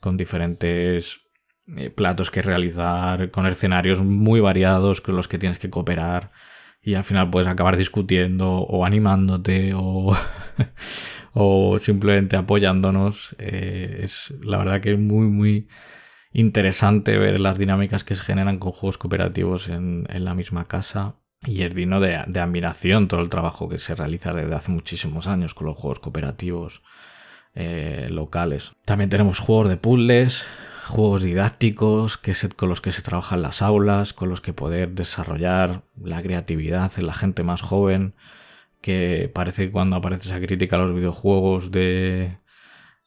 con 0.00 0.16
diferentes 0.16 1.20
eh, 1.76 1.90
platos 1.90 2.30
que 2.30 2.42
realizar, 2.42 3.30
con 3.30 3.46
escenarios 3.46 4.00
muy 4.00 4.40
variados 4.40 5.00
con 5.00 5.16
los 5.16 5.28
que 5.28 5.38
tienes 5.38 5.58
que 5.58 5.70
cooperar. 5.70 6.32
Y 6.86 6.94
al 6.94 7.02
final 7.02 7.30
puedes 7.30 7.48
acabar 7.48 7.76
discutiendo 7.76 8.58
o 8.58 8.84
animándote 8.84 9.74
o, 9.74 10.16
o 11.32 11.80
simplemente 11.80 12.36
apoyándonos. 12.36 13.34
Eh, 13.40 14.02
es 14.04 14.32
la 14.40 14.58
verdad 14.58 14.80
que 14.80 14.92
es 14.92 14.98
muy, 14.98 15.26
muy 15.26 15.66
interesante 16.32 17.18
ver 17.18 17.40
las 17.40 17.58
dinámicas 17.58 18.04
que 18.04 18.14
se 18.14 18.22
generan 18.22 18.60
con 18.60 18.70
juegos 18.70 18.98
cooperativos 18.98 19.68
en, 19.68 20.06
la 20.08 20.34
misma 20.34 20.68
casa. 20.68 21.16
Y 21.44 21.62
es 21.62 21.74
digno 21.74 21.98
de, 21.98 22.14
admiración 22.14 23.08
todo 23.08 23.20
el 23.20 23.30
trabajo 23.30 23.68
que 23.68 23.80
se 23.80 23.96
realiza 23.96 24.32
desde 24.32 24.54
hace 24.54 24.70
muchísimos 24.70 25.26
años 25.26 25.54
con 25.54 25.66
los 25.66 25.76
juegos 25.76 25.98
cooperativos 25.98 26.84
eh, 27.56 28.06
locales. 28.12 28.74
También 28.84 29.10
tenemos 29.10 29.40
juegos 29.40 29.70
de 29.70 29.76
puzzles, 29.76 30.44
juegos 30.86 31.22
didácticos 31.22 32.16
que 32.16 32.34
con 32.56 32.68
los 32.68 32.80
que 32.80 32.92
se 32.92 33.02
trabaja 33.02 33.36
en 33.36 33.42
las 33.42 33.62
aulas, 33.62 34.12
con 34.12 34.28
los 34.28 34.40
que 34.40 34.52
poder 34.52 34.90
desarrollar 34.92 35.82
la 36.02 36.22
creatividad 36.22 36.92
en 36.96 37.06
la 37.06 37.14
gente 37.14 37.42
más 37.42 37.60
joven 37.60 38.14
que 38.80 39.30
parece 39.34 39.66
que 39.66 39.72
cuando 39.72 39.96
aparece 39.96 40.28
esa 40.28 40.40
crítica 40.40 40.76
a 40.76 40.78
los 40.80 40.94
videojuegos 40.94 41.70
de 41.70 42.38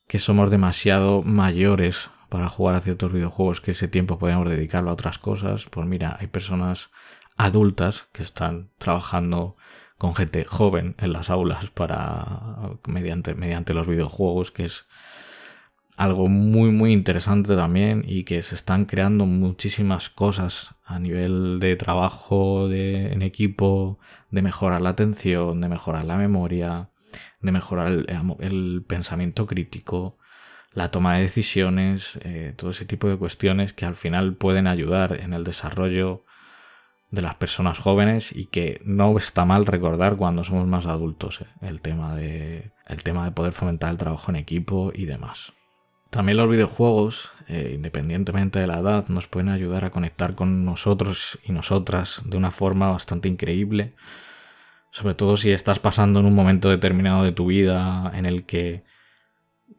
que 0.07 0.19
somos 0.19 0.51
demasiado 0.51 1.21
mayores 1.21 2.09
para 2.29 2.50
jugar 2.50 2.75
a 2.75 2.81
ciertos 2.81 3.13
videojuegos, 3.13 3.62
que 3.62 3.71
ese 3.71 3.88
tiempo 3.88 4.19
podemos 4.19 4.50
dedicarlo 4.50 4.89
a 4.89 4.93
otras 4.93 5.17
cosas, 5.19 5.67
pues 5.69 5.88
mira, 5.88 6.17
hay 6.19 6.27
personas 6.27 6.89
adultas 7.38 8.07
que 8.12 8.24
están 8.24 8.69
trabajando 8.77 9.55
con 9.98 10.15
gente 10.15 10.45
joven 10.45 10.95
en 10.98 11.13
las 11.13 11.29
aulas 11.29 11.69
para 11.69 12.71
mediante, 12.86 13.33
mediante 13.33 13.74
los 13.74 13.88
videojuegos, 13.88 14.51
que 14.51 14.65
es 14.65 14.86
algo 15.99 16.29
muy 16.29 16.71
muy 16.71 16.93
interesante 16.93 17.57
también 17.57 18.05
y 18.07 18.23
que 18.23 18.41
se 18.41 18.55
están 18.55 18.85
creando 18.85 19.25
muchísimas 19.25 20.09
cosas 20.09 20.73
a 20.85 20.97
nivel 20.97 21.59
de 21.59 21.75
trabajo 21.75 22.69
de, 22.69 23.11
en 23.11 23.21
equipo, 23.21 23.99
de 24.31 24.41
mejorar 24.41 24.81
la 24.81 24.91
atención, 24.91 25.59
de 25.59 25.67
mejorar 25.67 26.05
la 26.05 26.15
memoria, 26.15 26.89
de 27.41 27.51
mejorar 27.51 28.05
el, 28.07 28.85
pensamiento 28.87 29.45
crítico, 29.45 30.17
la 30.73 30.89
toma 30.89 31.15
de 31.15 31.23
decisiones, 31.23 32.17
eh, 32.23 32.53
todo 32.55 32.71
ese 32.71 32.85
tipo 32.85 33.09
de 33.09 33.17
cuestiones 33.17 33.73
que 33.73 33.85
al 33.85 33.97
final 33.97 34.35
pueden 34.35 34.67
ayudar 34.67 35.19
en 35.19 35.33
el 35.33 35.43
desarrollo 35.43 36.23
de 37.11 37.21
las 37.21 37.35
personas 37.35 37.77
jóvenes 37.77 38.31
y 38.33 38.45
que 38.45 38.79
no 38.85 39.17
está 39.17 39.43
mal 39.43 39.65
recordar 39.65 40.15
cuando 40.15 40.45
somos 40.45 40.65
más 40.65 40.85
adultos 40.85 41.41
eh, 41.41 41.47
el, 41.61 41.81
tema 41.81 42.15
de, 42.15 42.71
el 42.87 43.03
tema 43.03 43.25
de 43.25 43.31
poder 43.31 43.51
fomentar 43.51 43.91
el 43.91 43.97
trabajo 43.97 44.31
en 44.31 44.37
equipo 44.37 44.93
y 44.95 45.05
demás. 45.05 45.58
También 46.09 46.37
los 46.37 46.49
videojuegos, 46.49 47.31
eh, 47.47 47.73
independientemente 47.75 48.59
de 48.59 48.67
la 48.67 48.79
edad, 48.79 49.07
nos 49.09 49.27
pueden 49.27 49.49
ayudar 49.49 49.85
a 49.85 49.91
conectar 49.91 50.33
con 50.35 50.65
nosotros 50.65 51.39
y 51.43 51.51
nosotras 51.51 52.23
de 52.25 52.37
una 52.37 52.51
forma 52.51 52.89
bastante 52.89 53.29
increíble. 53.29 53.93
Sobre 54.91 55.13
todo 55.13 55.37
si 55.37 55.51
estás 55.51 55.77
pasando 55.77 56.19
en 56.19 56.25
un 56.25 56.33
momento 56.33 56.69
determinado 56.69 57.23
de 57.23 57.31
tu 57.31 57.45
vida 57.45 58.11
en 58.15 58.25
el 58.25 58.45
que 58.45 58.83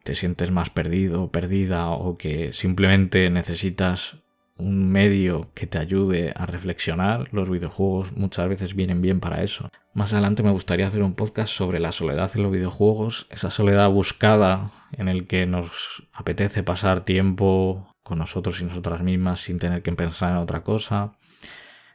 te 0.03 0.15
sientes 0.15 0.51
más 0.51 0.69
perdido 0.69 1.23
o 1.23 1.31
perdida 1.31 1.89
o 1.89 2.17
que 2.17 2.53
simplemente 2.53 3.29
necesitas 3.29 4.15
un 4.61 4.89
medio 4.91 5.49
que 5.53 5.67
te 5.67 5.77
ayude 5.77 6.33
a 6.35 6.45
reflexionar, 6.45 7.27
los 7.31 7.49
videojuegos 7.49 8.11
muchas 8.13 8.47
veces 8.47 8.75
vienen 8.75 9.01
bien 9.01 9.19
para 9.19 9.43
eso. 9.43 9.69
Más 9.93 10.13
adelante 10.13 10.43
me 10.43 10.51
gustaría 10.51 10.87
hacer 10.87 11.03
un 11.03 11.15
podcast 11.15 11.51
sobre 11.51 11.79
la 11.79 11.91
soledad 11.91 12.31
en 12.35 12.43
los 12.43 12.51
videojuegos, 12.51 13.27
esa 13.29 13.49
soledad 13.49 13.89
buscada 13.89 14.71
en 14.93 15.07
el 15.07 15.27
que 15.27 15.45
nos 15.45 16.03
apetece 16.13 16.63
pasar 16.63 17.03
tiempo 17.03 17.93
con 18.03 18.19
nosotros 18.19 18.61
y 18.61 18.65
nosotras 18.65 19.01
mismas 19.01 19.41
sin 19.41 19.59
tener 19.59 19.81
que 19.81 19.91
pensar 19.93 20.31
en 20.31 20.37
otra 20.37 20.63
cosa, 20.63 21.13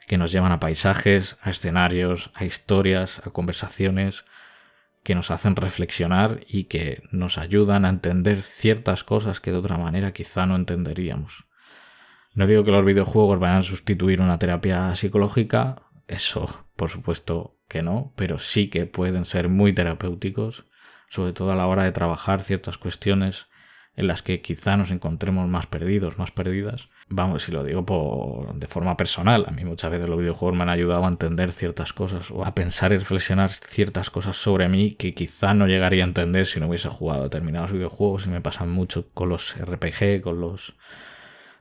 que 0.06 0.18
nos 0.18 0.32
llevan 0.32 0.52
a 0.52 0.60
paisajes, 0.60 1.38
a 1.42 1.50
escenarios, 1.50 2.30
a 2.34 2.44
historias, 2.44 3.20
a 3.24 3.30
conversaciones 3.30 4.24
que 5.02 5.14
nos 5.14 5.30
hacen 5.30 5.54
reflexionar 5.54 6.40
y 6.48 6.64
que 6.64 7.02
nos 7.12 7.38
ayudan 7.38 7.84
a 7.84 7.90
entender 7.90 8.42
ciertas 8.42 9.04
cosas 9.04 9.40
que 9.40 9.52
de 9.52 9.58
otra 9.58 9.78
manera 9.78 10.12
quizá 10.12 10.46
no 10.46 10.56
entenderíamos. 10.56 11.45
No 12.36 12.46
digo 12.46 12.64
que 12.64 12.70
los 12.70 12.84
videojuegos 12.84 13.40
vayan 13.40 13.56
a 13.56 13.62
sustituir 13.62 14.20
una 14.20 14.38
terapia 14.38 14.94
psicológica, 14.94 15.84
eso 16.06 16.66
por 16.76 16.90
supuesto 16.90 17.56
que 17.66 17.80
no, 17.80 18.12
pero 18.14 18.38
sí 18.38 18.68
que 18.68 18.84
pueden 18.84 19.24
ser 19.24 19.48
muy 19.48 19.72
terapéuticos, 19.72 20.66
sobre 21.08 21.32
todo 21.32 21.52
a 21.52 21.56
la 21.56 21.66
hora 21.66 21.84
de 21.84 21.92
trabajar 21.92 22.42
ciertas 22.42 22.76
cuestiones 22.76 23.46
en 23.94 24.06
las 24.06 24.22
que 24.22 24.42
quizá 24.42 24.76
nos 24.76 24.90
encontremos 24.90 25.48
más 25.48 25.66
perdidos, 25.66 26.18
más 26.18 26.30
perdidas. 26.30 26.90
Vamos, 27.08 27.44
si 27.44 27.52
lo 27.52 27.64
digo 27.64 28.52
de 28.54 28.66
forma 28.66 28.98
personal, 28.98 29.46
a 29.48 29.50
mí 29.50 29.64
muchas 29.64 29.90
veces 29.90 30.06
los 30.06 30.18
videojuegos 30.18 30.58
me 30.58 30.64
han 30.64 30.68
ayudado 30.68 31.06
a 31.06 31.08
entender 31.08 31.52
ciertas 31.52 31.94
cosas 31.94 32.30
o 32.30 32.44
a 32.44 32.54
pensar 32.54 32.92
y 32.92 32.98
reflexionar 32.98 33.50
ciertas 33.50 34.10
cosas 34.10 34.36
sobre 34.36 34.68
mí 34.68 34.92
que 34.92 35.14
quizá 35.14 35.54
no 35.54 35.66
llegaría 35.66 36.04
a 36.04 36.08
entender 36.08 36.44
si 36.44 36.60
no 36.60 36.68
hubiese 36.68 36.90
jugado 36.90 37.22
determinados 37.22 37.72
videojuegos 37.72 38.26
y 38.26 38.28
me 38.28 38.42
pasan 38.42 38.68
mucho 38.68 39.08
con 39.14 39.30
los 39.30 39.56
RPG, 39.58 40.20
con 40.20 40.38
los 40.42 40.76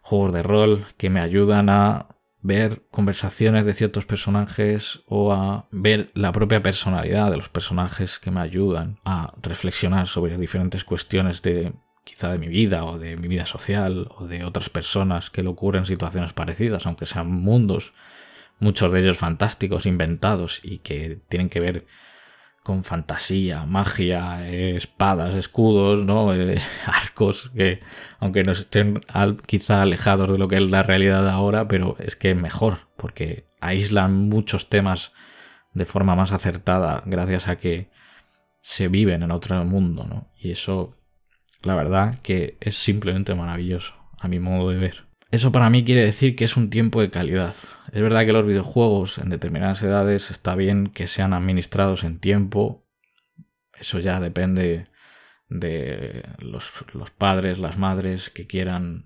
juegos 0.05 0.33
de 0.33 0.43
rol 0.43 0.85
que 0.97 1.09
me 1.09 1.19
ayudan 1.19 1.67
a 1.67 2.09
ver 2.43 2.83
conversaciones 2.91 3.65
de 3.65 3.73
ciertos 3.73 4.05
personajes 4.05 5.01
o 5.07 5.33
a 5.33 5.67
ver 5.71 6.11
la 6.13 6.31
propia 6.31 6.61
personalidad 6.61 7.31
de 7.31 7.37
los 7.37 7.49
personajes 7.49 8.19
que 8.19 8.29
me 8.29 8.39
ayudan 8.39 8.99
a 9.03 9.33
reflexionar 9.41 10.05
sobre 10.05 10.37
diferentes 10.37 10.83
cuestiones 10.83 11.41
de 11.41 11.73
quizá 12.03 12.31
de 12.31 12.37
mi 12.37 12.47
vida 12.47 12.85
o 12.85 12.99
de 12.99 13.17
mi 13.17 13.27
vida 13.27 13.47
social 13.47 14.07
o 14.15 14.27
de 14.27 14.43
otras 14.43 14.69
personas 14.69 15.31
que 15.31 15.41
le 15.41 15.49
ocurren 15.49 15.87
situaciones 15.87 16.33
parecidas, 16.33 16.85
aunque 16.85 17.07
sean 17.07 17.31
mundos, 17.31 17.93
muchos 18.59 18.91
de 18.91 18.99
ellos 18.99 19.17
fantásticos, 19.17 19.87
inventados 19.87 20.61
y 20.63 20.77
que 20.77 21.17
tienen 21.29 21.49
que 21.49 21.59
ver 21.59 21.87
con 22.65 22.83
fantasía, 22.83 23.63
magia, 23.67 24.49
espadas, 24.49 25.35
escudos, 25.35 26.03
¿no? 26.03 26.33
Eh, 26.33 26.59
arcos 26.87 27.51
que, 27.55 27.79
aunque 28.19 28.43
no 28.43 28.53
estén 28.53 29.01
quizá 29.45 29.83
alejados 29.83 30.31
de 30.31 30.39
lo 30.39 30.47
que 30.47 30.55
es 30.57 30.63
la 30.71 30.81
realidad 30.81 31.29
ahora, 31.29 31.67
pero 31.67 31.95
es 31.99 32.15
que 32.15 32.33
mejor, 32.33 32.87
porque 32.97 33.45
aíslan 33.61 34.29
muchos 34.29 34.67
temas 34.67 35.13
de 35.73 35.85
forma 35.85 36.15
más 36.15 36.31
acertada 36.31 37.03
gracias 37.05 37.47
a 37.47 37.57
que 37.57 37.91
se 38.61 38.87
viven 38.87 39.21
en 39.21 39.29
otro 39.29 39.63
mundo, 39.63 40.05
¿no? 40.05 40.31
Y 40.35 40.49
eso, 40.49 40.97
la 41.61 41.75
verdad, 41.75 42.19
que 42.23 42.57
es 42.61 42.75
simplemente 42.75 43.35
maravilloso, 43.35 43.93
a 44.19 44.27
mi 44.27 44.39
modo 44.39 44.71
de 44.71 44.77
ver. 44.77 45.05
Eso 45.31 45.51
para 45.51 45.69
mí 45.69 45.83
quiere 45.83 46.05
decir 46.05 46.35
que 46.35 46.45
es 46.45 46.55
un 46.55 46.69
tiempo 46.69 47.01
de 47.01 47.09
calidad. 47.09 47.55
Es 47.91 48.01
verdad 48.01 48.25
que 48.25 48.33
los 48.33 48.45
videojuegos 48.45 49.17
en 49.17 49.29
determinadas 49.29 49.81
edades 49.81 50.31
está 50.31 50.55
bien 50.55 50.87
que 50.87 51.07
sean 51.07 51.33
administrados 51.33 52.03
en 52.03 52.19
tiempo. 52.19 52.85
Eso 53.79 53.99
ya 53.99 54.19
depende 54.19 54.87
de 55.49 56.23
los, 56.39 56.71
padres, 57.17 57.59
las 57.59 57.77
madres 57.77 58.29
que 58.29 58.47
quieran 58.47 59.05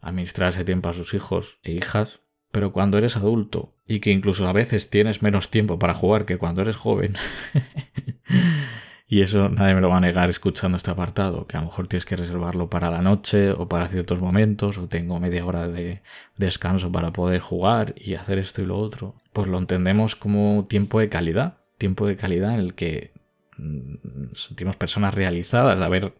administrar 0.00 0.50
ese 0.50 0.64
tiempo 0.64 0.88
a 0.88 0.92
sus 0.94 1.14
hijos 1.14 1.60
e 1.62 1.72
hijas. 1.72 2.20
Pero 2.52 2.72
cuando 2.72 2.98
eres 2.98 3.16
adulto 3.16 3.76
y 3.86 4.00
que 4.00 4.10
incluso 4.10 4.46
a 4.46 4.52
veces 4.52 4.90
tienes 4.90 5.22
menos 5.22 5.50
tiempo 5.50 5.78
para 5.78 5.94
jugar 5.94 6.24
que 6.24 6.38
cuando 6.38 6.62
eres 6.62 6.76
joven, 6.76 7.16
Y 9.06 9.20
eso 9.20 9.50
nadie 9.50 9.74
me 9.74 9.82
lo 9.82 9.90
va 9.90 9.98
a 9.98 10.00
negar 10.00 10.30
escuchando 10.30 10.76
este 10.76 10.90
apartado, 10.90 11.46
que 11.46 11.56
a 11.56 11.60
lo 11.60 11.66
mejor 11.66 11.88
tienes 11.88 12.06
que 12.06 12.16
reservarlo 12.16 12.70
para 12.70 12.90
la 12.90 13.02
noche 13.02 13.50
o 13.50 13.68
para 13.68 13.88
ciertos 13.88 14.20
momentos, 14.20 14.78
o 14.78 14.88
tengo 14.88 15.20
media 15.20 15.44
hora 15.44 15.68
de 15.68 16.02
descanso 16.36 16.90
para 16.90 17.12
poder 17.12 17.40
jugar 17.40 17.94
y 17.98 18.14
hacer 18.14 18.38
esto 18.38 18.62
y 18.62 18.66
lo 18.66 18.78
otro. 18.78 19.14
Pues 19.32 19.46
lo 19.46 19.58
entendemos 19.58 20.16
como 20.16 20.66
tiempo 20.68 21.00
de 21.00 21.10
calidad, 21.10 21.58
tiempo 21.76 22.06
de 22.06 22.16
calidad 22.16 22.54
en 22.54 22.60
el 22.60 22.74
que 22.74 23.12
mm, 23.58 24.34
sentimos 24.34 24.76
personas 24.76 25.14
realizadas 25.14 25.78
de 25.78 25.84
haber 25.84 26.14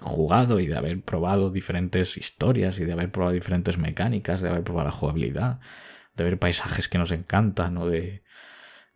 jugado 0.00 0.60
y 0.60 0.66
de 0.66 0.76
haber 0.76 1.02
probado 1.02 1.50
diferentes 1.50 2.16
historias 2.16 2.78
y 2.78 2.84
de 2.84 2.92
haber 2.92 3.10
probado 3.10 3.34
diferentes 3.34 3.76
mecánicas, 3.76 4.40
de 4.40 4.48
haber 4.48 4.62
probado 4.62 4.88
la 4.88 4.92
jugabilidad, 4.92 5.60
de 6.16 6.24
ver 6.24 6.38
paisajes 6.38 6.88
que 6.88 6.98
nos 6.98 7.10
encantan 7.10 7.76
o 7.76 7.86
de 7.86 8.22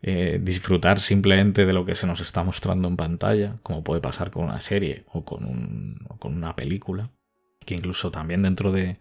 eh, 0.05 0.37
disfrutar 0.41 0.99
simplemente 0.99 1.65
de 1.65 1.71
lo 1.71 1.85
que 1.85 1.95
se 1.95 2.05
nos 2.05 2.19
está 2.19 2.43
mostrando 2.43 2.89
en 2.89 2.97
pantalla, 2.97 3.55
como 3.63 3.85
puede 3.85 4.01
pasar 4.01 4.31
con 4.31 4.43
una 4.43 4.59
serie 4.59 5.05
o 5.07 5.23
con, 5.23 5.45
un, 5.45 5.97
con 6.19 6.35
una 6.35 6.57
película, 6.57 7.11
que 7.65 7.75
incluso 7.75 8.11
también 8.11 8.41
dentro 8.41 8.73
de 8.73 8.99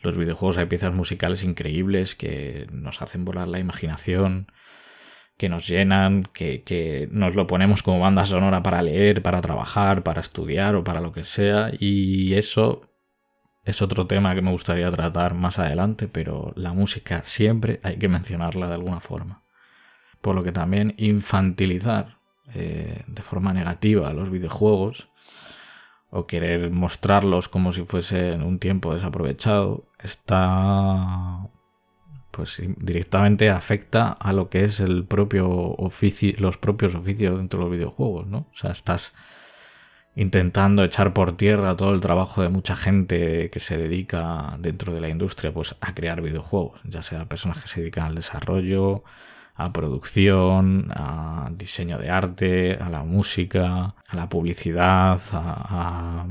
los 0.00 0.16
videojuegos 0.16 0.56
hay 0.58 0.66
piezas 0.66 0.94
musicales 0.94 1.42
increíbles 1.42 2.14
que 2.14 2.68
nos 2.70 3.02
hacen 3.02 3.24
volar 3.24 3.48
la 3.48 3.58
imaginación, 3.58 4.46
que 5.36 5.48
nos 5.48 5.66
llenan, 5.66 6.22
que, 6.32 6.62
que, 6.62 7.08
nos 7.10 7.34
lo 7.34 7.48
ponemos 7.48 7.82
como 7.82 7.98
banda 7.98 8.24
sonora 8.24 8.62
para 8.62 8.80
leer, 8.80 9.22
para 9.22 9.40
trabajar, 9.40 10.04
para 10.04 10.20
estudiar 10.20 10.76
o 10.76 10.84
para 10.84 11.00
lo 11.00 11.10
que 11.10 11.24
sea. 11.24 11.72
Y 11.80 12.34
eso 12.34 12.92
es 13.64 13.82
otro 13.82 14.06
tema 14.06 14.36
que 14.36 14.42
me 14.42 14.52
gustaría 14.52 14.88
tratar 14.92 15.34
más 15.34 15.58
adelante, 15.58 16.06
pero 16.06 16.52
la 16.54 16.72
música 16.74 17.24
siempre 17.24 17.80
hay 17.82 17.96
que 17.96 18.08
mencionarla 18.08 18.68
de 18.68 18.74
alguna 18.74 19.00
forma 19.00 19.43
por 20.24 20.34
lo 20.34 20.42
que 20.42 20.52
también 20.52 20.94
infantilizar 20.96 22.16
eh, 22.54 23.04
de 23.06 23.22
forma 23.22 23.52
negativa 23.52 24.10
los 24.14 24.30
videojuegos 24.30 25.10
o 26.08 26.26
querer 26.26 26.70
mostrarlos 26.70 27.50
como 27.50 27.72
si 27.72 27.82
fuesen 27.84 28.42
un 28.42 28.58
tiempo 28.58 28.94
desaprovechado 28.94 29.84
está 30.02 31.46
pues 32.30 32.62
directamente 32.78 33.50
afecta 33.50 34.12
a 34.12 34.32
lo 34.32 34.48
que 34.48 34.64
es 34.64 34.80
el 34.80 35.04
propio 35.04 35.46
oficio, 35.50 36.32
los 36.38 36.56
propios 36.56 36.94
oficios 36.94 37.36
dentro 37.36 37.58
de 37.58 37.64
los 37.66 37.72
videojuegos, 37.72 38.26
¿no? 38.26 38.48
O 38.50 38.54
sea, 38.54 38.70
estás 38.70 39.12
intentando 40.16 40.84
echar 40.84 41.12
por 41.12 41.36
tierra 41.36 41.76
todo 41.76 41.92
el 41.92 42.00
trabajo 42.00 42.40
de 42.40 42.48
mucha 42.48 42.76
gente 42.76 43.50
que 43.50 43.60
se 43.60 43.76
dedica 43.76 44.56
dentro 44.58 44.94
de 44.94 45.02
la 45.02 45.10
industria 45.10 45.52
pues 45.52 45.76
a 45.82 45.94
crear 45.94 46.22
videojuegos, 46.22 46.80
ya 46.84 47.02
sea 47.02 47.26
personas 47.26 47.62
que 47.62 47.68
se 47.68 47.80
dedican 47.80 48.06
al 48.06 48.14
desarrollo, 48.14 49.04
a 49.54 49.72
producción, 49.72 50.90
a 50.94 51.48
diseño 51.52 51.98
de 51.98 52.10
arte, 52.10 52.74
a 52.74 52.88
la 52.88 53.04
música, 53.04 53.94
a 54.06 54.16
la 54.16 54.28
publicidad, 54.28 55.20
a, 55.32 56.26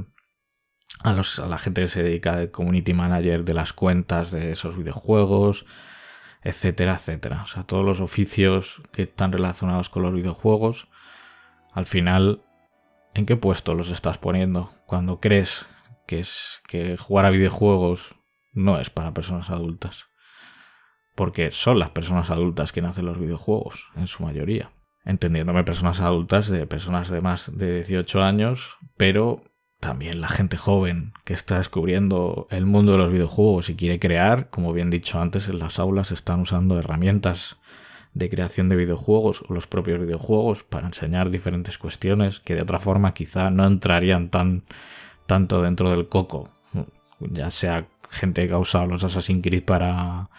a, 0.99 1.13
los, 1.13 1.39
a 1.39 1.47
la 1.47 1.57
gente 1.57 1.81
que 1.81 1.87
se 1.87 2.03
dedica 2.03 2.35
de 2.35 2.51
community 2.51 2.93
manager 2.93 3.45
de 3.45 3.53
las 3.53 3.71
cuentas 3.71 4.31
de 4.31 4.51
esos 4.51 4.77
videojuegos, 4.77 5.65
etcétera, 6.43 6.95
etcétera. 6.95 7.43
O 7.43 7.47
sea, 7.47 7.63
todos 7.63 7.85
los 7.85 8.01
oficios 8.01 8.81
que 8.91 9.03
están 9.03 9.31
relacionados 9.31 9.89
con 9.89 10.03
los 10.03 10.13
videojuegos, 10.13 10.89
al 11.71 11.85
final, 11.85 12.43
¿en 13.13 13.25
qué 13.25 13.37
puesto 13.37 13.73
los 13.73 13.89
estás 13.89 14.17
poniendo? 14.17 14.73
Cuando 14.85 15.21
crees 15.21 15.65
que 16.07 16.19
es 16.19 16.61
que 16.67 16.97
jugar 16.97 17.25
a 17.25 17.29
videojuegos 17.29 18.15
no 18.51 18.79
es 18.79 18.89
para 18.89 19.13
personas 19.13 19.49
adultas 19.49 20.12
porque 21.15 21.51
son 21.51 21.79
las 21.79 21.89
personas 21.89 22.29
adultas 22.29 22.71
quienes 22.71 22.91
hacen 22.91 23.05
los 23.05 23.19
videojuegos, 23.19 23.89
en 23.95 24.07
su 24.07 24.23
mayoría. 24.23 24.71
Entendiéndome 25.05 25.63
personas 25.63 25.99
adultas 25.99 26.47
de 26.49 26.65
personas 26.65 27.09
de 27.09 27.21
más 27.21 27.51
de 27.53 27.75
18 27.75 28.23
años, 28.23 28.77
pero 28.97 29.43
también 29.79 30.21
la 30.21 30.29
gente 30.29 30.55
joven 30.55 31.11
que 31.25 31.33
está 31.33 31.57
descubriendo 31.57 32.47
el 32.49 32.65
mundo 32.65 32.93
de 32.93 32.99
los 32.99 33.11
videojuegos 33.11 33.69
y 33.69 33.75
quiere 33.75 33.99
crear, 33.99 34.47
como 34.47 34.71
bien 34.71 34.89
dicho 34.89 35.19
antes, 35.19 35.49
en 35.49 35.59
las 35.59 35.77
aulas 35.77 36.11
están 36.11 36.39
usando 36.39 36.79
herramientas 36.79 37.57
de 38.13 38.29
creación 38.29 38.69
de 38.69 38.77
videojuegos 38.77 39.43
o 39.47 39.53
los 39.53 39.67
propios 39.67 39.99
videojuegos 39.99 40.63
para 40.63 40.87
enseñar 40.87 41.31
diferentes 41.31 41.77
cuestiones 41.77 42.39
que 42.39 42.55
de 42.55 42.61
otra 42.61 42.79
forma 42.79 43.13
quizá 43.13 43.49
no 43.49 43.65
entrarían 43.65 44.29
tan 44.29 44.63
tanto 45.25 45.61
dentro 45.61 45.89
del 45.91 46.07
coco, 46.07 46.49
ya 47.19 47.49
sea 47.51 47.87
gente 48.09 48.47
que 48.47 48.53
ha 48.53 48.57
usado 48.59 48.87
los 48.87 49.03
Assassin's 49.03 49.41
Creed 49.41 49.63
para 49.63 50.29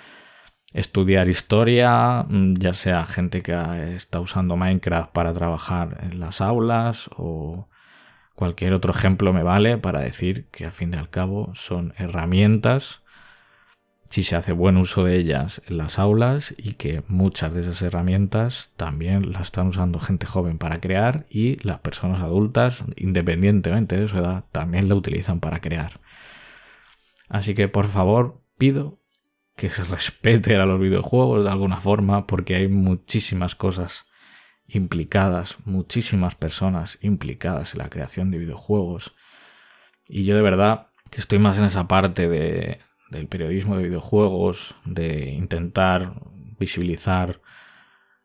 estudiar 0.75 1.29
historia, 1.29 2.27
ya 2.29 2.75
sea 2.75 3.07
gente 3.07 3.43
que 3.43 3.55
está 3.95 4.21
usando 4.21 4.57
Minecraft 4.57 5.13
para 5.13 5.33
trabajar 5.33 5.99
en 6.03 6.21
las 6.21 6.41
aulas 6.41 7.09
o 7.17 7.69
cualquier 8.35 8.75
otro 8.75 8.93
ejemplo 8.93 9.33
me 9.33 9.45
vale 9.45 9.79
para 9.79 10.01
decir 10.01 10.49
que 10.51 10.67
al 10.67 10.73
fin 10.73 10.93
y 10.93 10.97
al 10.97 11.09
cabo 11.09 11.53
son 11.55 11.95
herramientas 11.97 13.05
si 14.11 14.23
se 14.23 14.37
hace 14.37 14.53
buen 14.53 14.77
uso 14.77 15.05
de 15.05 15.17
ellas 15.17 15.63
en 15.67 15.79
las 15.79 15.99
aulas 15.99 16.55
y 16.59 16.75
que 16.75 17.03
muchas 17.09 17.55
de 17.55 17.61
esas 17.61 17.81
herramientas 17.83 18.73
también 18.77 19.33
las 19.33 19.43
están 19.43 19.69
usando 19.69 19.99
gente 19.99 20.27
joven 20.27 20.59
para 20.59 20.81
crear 20.81 21.27
y 21.31 21.57
las 21.67 21.81
personas 21.81 22.21
adultas, 22.21 22.85
independientemente 22.97 23.97
de 23.97 24.09
su 24.09 24.19
edad, 24.19 24.45
también 24.53 24.89
la 24.89 24.95
utilizan 24.95 25.41
para 25.41 25.61
crear. 25.61 26.01
Así 27.29 27.55
que 27.55 27.69
por 27.69 27.87
favor 27.87 28.43
pido 28.57 29.04
que 29.57 29.71
se 29.71 29.85
respete 29.85 30.57
a 30.57 30.67
los 30.67 30.81
videojuegos 30.81 31.45
de 31.45 31.51
alguna 31.51 31.81
forma 31.81 32.27
porque 32.27 32.57
hay 32.57 32.69
muchísimas 32.69 33.55
cosas 33.55 34.07
implicadas, 34.67 35.59
muchísimas 35.65 36.35
personas 36.35 36.99
implicadas 37.01 37.75
en 37.75 37.79
la 37.79 37.91
creación 37.91 38.31
de 38.31 38.39
videojuegos. 38.39 39.15
Y 40.09 40.25
yo 40.25 40.37
de 40.37 40.43
verdad 40.43 40.89
que 41.11 41.21
estoy 41.21 41.39
más 41.39 41.59
en 41.59 41.65
esa 41.65 41.87
parte 41.87 42.29
de, 42.29 42.79
del 43.11 43.29
periodismo 43.29 43.77
de 43.77 43.85
videojuegos, 43.85 44.75
de 44.85 45.31
intentar 45.31 46.15
visibilizar 46.59 47.41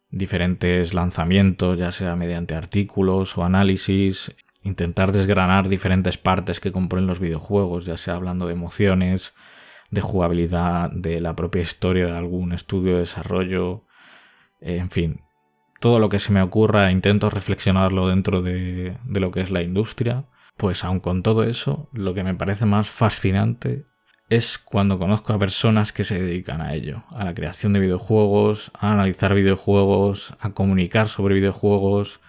diferentes 0.10 0.94
lanzamientos, 0.94 1.78
ya 1.78 1.92
sea 1.92 2.16
mediante 2.16 2.56
artículos 2.56 3.38
o 3.38 3.44
análisis, 3.44 4.36
intentar 4.64 5.12
desgranar 5.12 5.70
diferentes 5.70 6.18
partes 6.18 6.60
que 6.60 6.72
componen 6.72 7.08
los 7.08 7.20
videojuegos, 7.20 7.86
ya 7.86 7.98
sea 7.98 8.16
hablando 8.16 8.48
de 8.48 8.54
emociones, 8.54 9.34
de 9.92 10.02
jugabilidad, 10.02 10.92
de 10.92 11.20
la 11.20 11.36
propia 11.36 11.62
historia 11.62 12.08
de 12.08 12.18
algún 12.18 12.54
estudio 12.54 12.94
de 12.94 13.00
desarrollo, 13.00 13.86
en 14.62 14.90
fin, 14.90 15.22
todo 15.80 16.00
lo 16.00 16.10
que 16.10 16.20
se 16.20 16.32
me 16.34 16.42
ocurra 16.42 16.92
intento 16.92 17.30
reflexionarlo 17.30 18.08
dentro 18.10 18.42
de, 18.42 18.98
de 19.04 19.20
lo 19.20 19.32
que 19.32 19.42
es 19.42 19.52
la 19.52 19.62
industria. 19.62 20.26
Pues 20.58 20.84
aun 20.84 21.00
con 21.00 21.24
todo 21.24 21.44
eso, 21.44 21.90
lo 21.94 22.14
que 22.14 22.24
me 22.24 22.36
parece 22.36 22.66
más 22.66 22.90
fascinante 22.90 23.86
es 24.30 24.58
cuando 24.58 25.00
conozco 25.00 25.34
a 25.34 25.40
personas 25.40 25.92
que 25.92 26.04
se 26.04 26.22
dedican 26.22 26.62
a 26.62 26.74
ello, 26.74 27.04
a 27.10 27.26
la 27.26 27.34
creación 27.34 27.74
de 27.74 27.80
videojuegos, 27.80 28.72
a 28.78 28.92
analizar 28.92 29.34
videojuegos, 29.34 30.36
a 30.40 30.52
comunicar 30.52 31.08
sobre 31.08 31.36
videojuegos. 31.36 32.20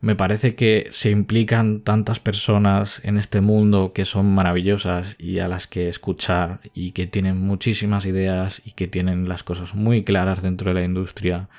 Me 0.00 0.16
parece 0.16 0.54
que 0.54 0.88
se 0.90 1.10
implican 1.10 1.82
tantas 1.82 2.20
personas 2.20 3.00
en 3.04 3.18
este 3.18 3.40
mundo 3.40 3.92
que 3.92 4.06
son 4.06 4.34
maravillosas 4.34 5.14
y 5.18 5.40
a 5.40 5.48
las 5.48 5.66
que 5.66 5.88
escuchar 5.88 6.60
y 6.72 6.92
que 6.92 7.06
tienen 7.06 7.38
muchísimas 7.38 8.06
ideas 8.06 8.62
y 8.64 8.72
que 8.72 8.88
tienen 8.88 9.28
las 9.28 9.42
cosas 9.44 9.74
muy 9.74 10.02
claras 10.02 10.42
dentro 10.42 10.70
de 10.70 10.80
la 10.80 10.86
industria. 10.86 11.50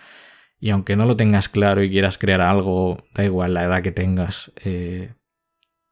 Y 0.60 0.72
aunque 0.72 0.96
no 0.96 1.06
lo 1.06 1.16
tengas 1.16 1.50
claro 1.50 1.84
y 1.84 1.92
quieras 1.92 2.18
crear 2.18 2.42
algo, 2.42 3.04
da 3.14 3.24
igual 3.24 3.54
la 3.54 3.64
edad 3.64 3.84
que 3.84 3.92
tengas, 3.92 4.52
eh, 4.64 5.14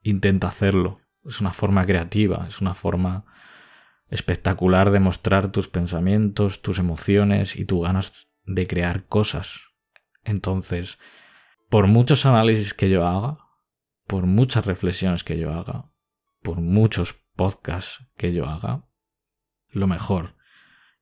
intenta 0.01 0.47
hacerlo 0.47 1.01
es 1.25 1.41
una 1.41 1.53
forma 1.53 1.85
creativa, 1.85 2.45
es 2.47 2.61
una 2.61 2.73
forma 2.73 3.25
espectacular 4.09 4.91
de 4.91 4.99
mostrar 4.99 5.51
tus 5.51 5.67
pensamientos, 5.67 6.61
tus 6.61 6.79
emociones 6.79 7.55
y 7.55 7.65
tus 7.65 7.83
ganas 7.83 8.29
de 8.45 8.67
crear 8.67 9.05
cosas. 9.05 9.61
Entonces, 10.23 10.97
por 11.69 11.87
muchos 11.87 12.25
análisis 12.25 12.73
que 12.73 12.89
yo 12.89 13.05
haga, 13.05 13.33
por 14.07 14.25
muchas 14.25 14.65
reflexiones 14.65 15.23
que 15.23 15.37
yo 15.37 15.51
haga, 15.51 15.91
por 16.41 16.57
muchos 16.57 17.15
podcasts 17.35 18.05
que 18.17 18.33
yo 18.33 18.47
haga, 18.47 18.85
lo 19.71 19.87
mejor 19.87 20.39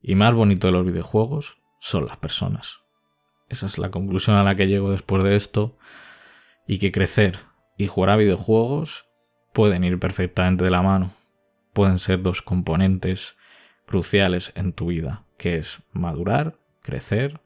y 0.00 0.14
más 0.14 0.34
bonito 0.34 0.68
de 0.68 0.72
los 0.72 0.86
videojuegos 0.86 1.58
son 1.80 2.06
las 2.06 2.16
personas. 2.18 2.80
Esa 3.48 3.66
es 3.66 3.78
la 3.78 3.90
conclusión 3.90 4.36
a 4.36 4.44
la 4.44 4.54
que 4.54 4.66
llego 4.66 4.90
después 4.90 5.24
de 5.24 5.36
esto. 5.36 5.76
Y 6.66 6.78
que 6.78 6.92
crecer 6.92 7.38
y 7.78 7.86
jugar 7.86 8.10
a 8.10 8.16
videojuegos 8.16 9.06
pueden 9.54 9.84
ir 9.84 9.98
perfectamente 9.98 10.64
de 10.64 10.70
la 10.70 10.82
mano. 10.82 11.14
Pueden 11.72 11.98
ser 11.98 12.22
dos 12.22 12.42
componentes 12.42 13.36
cruciales 13.86 14.52
en 14.54 14.72
tu 14.72 14.88
vida, 14.88 15.24
que 15.38 15.56
es 15.56 15.82
madurar, 15.92 16.58
crecer 16.82 17.40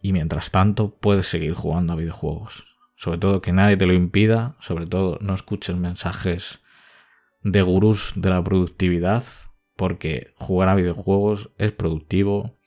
y 0.00 0.12
mientras 0.12 0.50
tanto 0.50 0.96
puedes 0.98 1.26
seguir 1.26 1.54
jugando 1.54 1.92
a 1.92 1.96
videojuegos. 1.96 2.66
Sobre 2.96 3.18
todo 3.18 3.40
que 3.40 3.52
nadie 3.52 3.76
te 3.76 3.86
lo 3.86 3.94
impida, 3.94 4.56
sobre 4.60 4.86
todo 4.86 5.18
no 5.20 5.34
escuches 5.34 5.76
mensajes 5.76 6.60
de 7.42 7.62
gurús 7.62 8.12
de 8.16 8.30
la 8.30 8.42
productividad, 8.42 9.24
porque 9.76 10.34
jugar 10.36 10.68
a 10.68 10.74
videojuegos 10.74 11.50
es 11.56 11.72
productivo, 11.72 12.58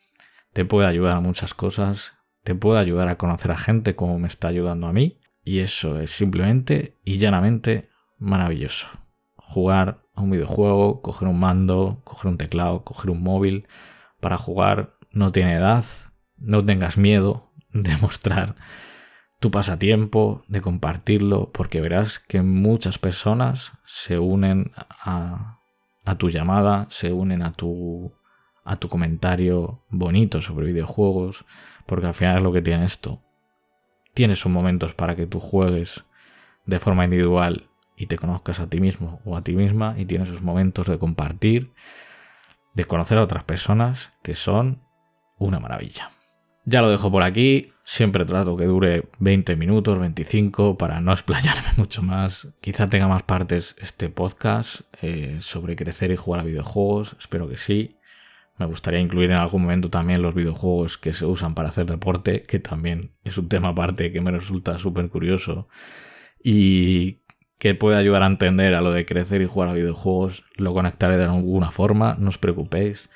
te 0.54 0.66
puede 0.66 0.88
ayudar 0.88 1.18
a 1.18 1.22
muchas 1.22 1.54
cosas, 1.54 2.14
te 2.44 2.56
puede 2.56 2.80
ayudar 2.80 3.08
a 3.08 3.18
conocer 3.18 3.52
a 3.52 3.58
gente 3.58 3.96
como 3.96 4.18
me 4.20 4.28
está 4.28 4.48
ayudando 4.48 4.88
a 4.88 4.94
mí, 4.94 5.20
y 5.44 5.60
eso 5.60 6.00
es 6.00 6.12
simplemente 6.12 6.98
y 7.04 7.18
llanamente 7.18 7.90
maravilloso. 8.18 8.88
Jugar 9.36 10.04
a 10.16 10.22
un 10.22 10.32
videojuego, 10.32 11.02
coger 11.02 11.28
un 11.28 11.40
mando, 11.40 12.02
coger 12.04 12.32
un 12.32 12.38
teclado, 12.38 12.84
coger 12.84 13.12
un 13.12 13.22
móvil 13.22 13.68
para 14.20 14.38
jugar 14.38 14.98
no 15.12 15.32
tiene 15.32 15.56
edad. 15.56 15.86
No 16.44 16.64
tengas 16.64 16.98
miedo 16.98 17.50
de 17.72 17.98
mostrar 18.02 18.56
tu 19.44 19.52
pasatiempo, 19.52 20.46
de 20.48 20.62
compartirlo, 20.62 21.52
porque 21.52 21.82
verás 21.82 22.20
que 22.20 22.42
muchas 22.42 22.98
personas 22.98 23.74
se 23.84 24.18
unen 24.18 24.72
a, 25.02 25.60
tu 26.18 26.30
llamada, 26.30 26.88
se 26.90 27.12
unen 27.12 27.42
a 27.42 27.52
tu, 27.52 28.14
a 28.64 28.78
tu 28.78 28.88
comentario 28.88 29.84
bonito 29.90 30.40
sobre 30.40 30.68
videojuegos, 30.68 31.44
porque 31.86 32.08
al 32.08 32.14
final 32.14 32.38
es 32.38 32.44
lo 32.44 32.54
que 32.54 32.62
tiene 32.62 32.86
esto. 32.86 33.22
Tienes 34.14 34.40
sus 34.40 34.50
momentos 34.50 34.94
para 34.94 35.18
que 35.18 35.28
tú 35.28 35.42
juegues 35.42 36.06
de 36.66 36.80
forma 36.80 37.04
individual 37.04 37.68
y 37.98 38.08
te 38.08 38.18
conozcas 38.18 38.62
a 38.62 38.70
ti 38.70 38.80
mismo 38.80 39.20
o 39.26 39.36
a 39.36 39.44
ti 39.44 39.58
misma 39.58 39.96
y 39.98 40.06
tienes 40.06 40.30
esos 40.30 40.42
momentos 40.42 40.88
de 40.88 40.98
compartir, 40.98 41.74
de 42.76 42.86
conocer 42.86 43.18
a 43.18 43.24
otras 43.24 43.44
personas 43.44 44.14
que 44.24 44.36
son 44.36 44.84
una 45.38 45.60
maravilla. 45.60 46.12
Ya 46.66 46.82
lo 46.82 46.90
dejo 46.90 47.12
por 47.12 47.24
aquí, 47.24 47.74
siempre 47.84 48.24
trato 48.24 48.56
que 48.56 48.66
dure 48.66 49.04
20 49.20 49.58
minutos, 49.58 50.00
25, 50.00 50.78
para 50.78 51.02
no 51.02 51.12
explayarme 51.12 51.70
mucho 51.78 52.02
más. 52.02 52.48
Quizá 52.62 52.90
tenga 52.90 53.08
más 53.08 53.24
partes 53.24 53.76
este 53.80 54.10
podcast 54.10 54.82
eh, 55.02 55.38
sobre 55.42 55.76
crecer 55.76 56.12
y 56.12 56.16
jugar 56.16 56.42
a 56.42 56.46
videojuegos, 56.46 57.18
espero 57.20 57.50
que 57.50 57.58
sí. 57.58 57.98
Me 58.58 58.66
gustaría 58.66 59.00
incluir 59.00 59.32
en 59.32 59.38
algún 59.38 59.64
momento 59.64 59.90
también 59.90 60.22
los 60.22 60.36
videojuegos 60.36 60.98
que 60.98 61.12
se 61.12 61.26
usan 61.26 61.56
para 61.56 61.70
hacer 61.70 61.86
deporte, 61.86 62.44
que 62.44 62.60
también 62.60 63.12
es 63.24 63.38
un 63.38 63.50
tema 63.50 63.70
aparte 63.70 64.12
que 64.12 64.22
me 64.22 64.32
resulta 64.32 64.78
súper 64.78 65.10
curioso 65.10 65.68
y 66.42 67.24
que 67.58 67.76
puede 67.76 67.98
ayudar 67.98 68.24
a 68.24 68.28
entender 68.28 68.76
a 68.76 68.82
lo 68.82 68.92
de 68.92 69.06
crecer 69.06 69.42
y 69.42 69.48
jugar 69.48 69.70
a 69.70 69.74
videojuegos, 69.74 70.46
lo 70.56 70.74
conectaré 70.74 71.18
de 71.18 71.26
alguna 71.26 71.72
forma, 71.72 72.16
no 72.20 72.30
os 72.30 72.38
preocupéis. 72.38 73.10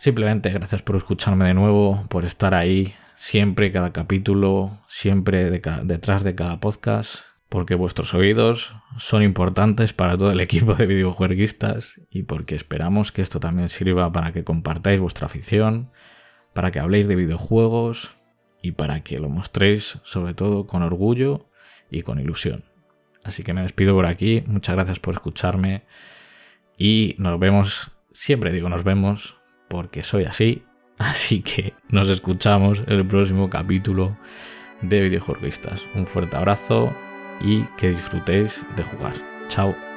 Simplemente 0.00 0.48
gracias 0.48 0.80
por 0.80 0.96
escucharme 0.96 1.46
de 1.46 1.52
nuevo, 1.52 2.06
por 2.08 2.24
estar 2.24 2.54
ahí 2.54 2.94
siempre, 3.16 3.70
cada 3.70 3.92
capítulo, 3.92 4.78
siempre 4.88 5.50
detrás 5.50 6.24
de 6.24 6.34
cada 6.34 6.58
podcast, 6.58 7.16
porque 7.50 7.74
vuestros 7.74 8.14
oídos 8.14 8.74
son 8.96 9.22
importantes 9.22 9.92
para 9.92 10.16
todo 10.16 10.30
el 10.32 10.40
equipo 10.40 10.72
de 10.72 10.86
videojueguistas 10.86 12.00
y 12.08 12.22
porque 12.22 12.54
esperamos 12.54 13.12
que 13.12 13.20
esto 13.20 13.40
también 13.40 13.68
sirva 13.68 14.10
para 14.10 14.32
que 14.32 14.42
compartáis 14.42 15.00
vuestra 15.00 15.26
afición, 15.26 15.90
para 16.54 16.70
que 16.70 16.80
habléis 16.80 17.06
de 17.06 17.16
videojuegos 17.16 18.16
y 18.62 18.72
para 18.72 19.02
que 19.02 19.18
lo 19.18 19.28
mostréis 19.28 19.98
sobre 20.02 20.32
todo 20.32 20.66
con 20.66 20.82
orgullo 20.82 21.50
y 21.90 22.00
con 22.04 22.18
ilusión. 22.18 22.64
Así 23.22 23.42
que 23.42 23.52
me 23.52 23.60
despido 23.60 23.94
por 23.94 24.06
aquí. 24.06 24.44
Muchas 24.46 24.76
gracias 24.76 24.98
por 24.98 25.12
escucharme. 25.12 25.82
Y 26.78 27.16
nos 27.18 27.38
vemos, 27.38 27.90
siempre 28.12 28.50
digo 28.50 28.70
nos 28.70 28.82
vemos, 28.82 29.39
porque 29.70 30.02
soy 30.02 30.24
así. 30.24 30.64
Así 30.98 31.40
que 31.40 31.72
nos 31.88 32.10
escuchamos 32.10 32.80
en 32.80 32.92
el 32.92 33.06
próximo 33.06 33.48
capítulo 33.48 34.18
de 34.82 35.00
Videojueguistas. 35.00 35.82
Un 35.94 36.06
fuerte 36.06 36.36
abrazo 36.36 36.94
y 37.40 37.62
que 37.78 37.88
disfrutéis 37.88 38.66
de 38.76 38.82
jugar. 38.82 39.14
Chao. 39.48 39.89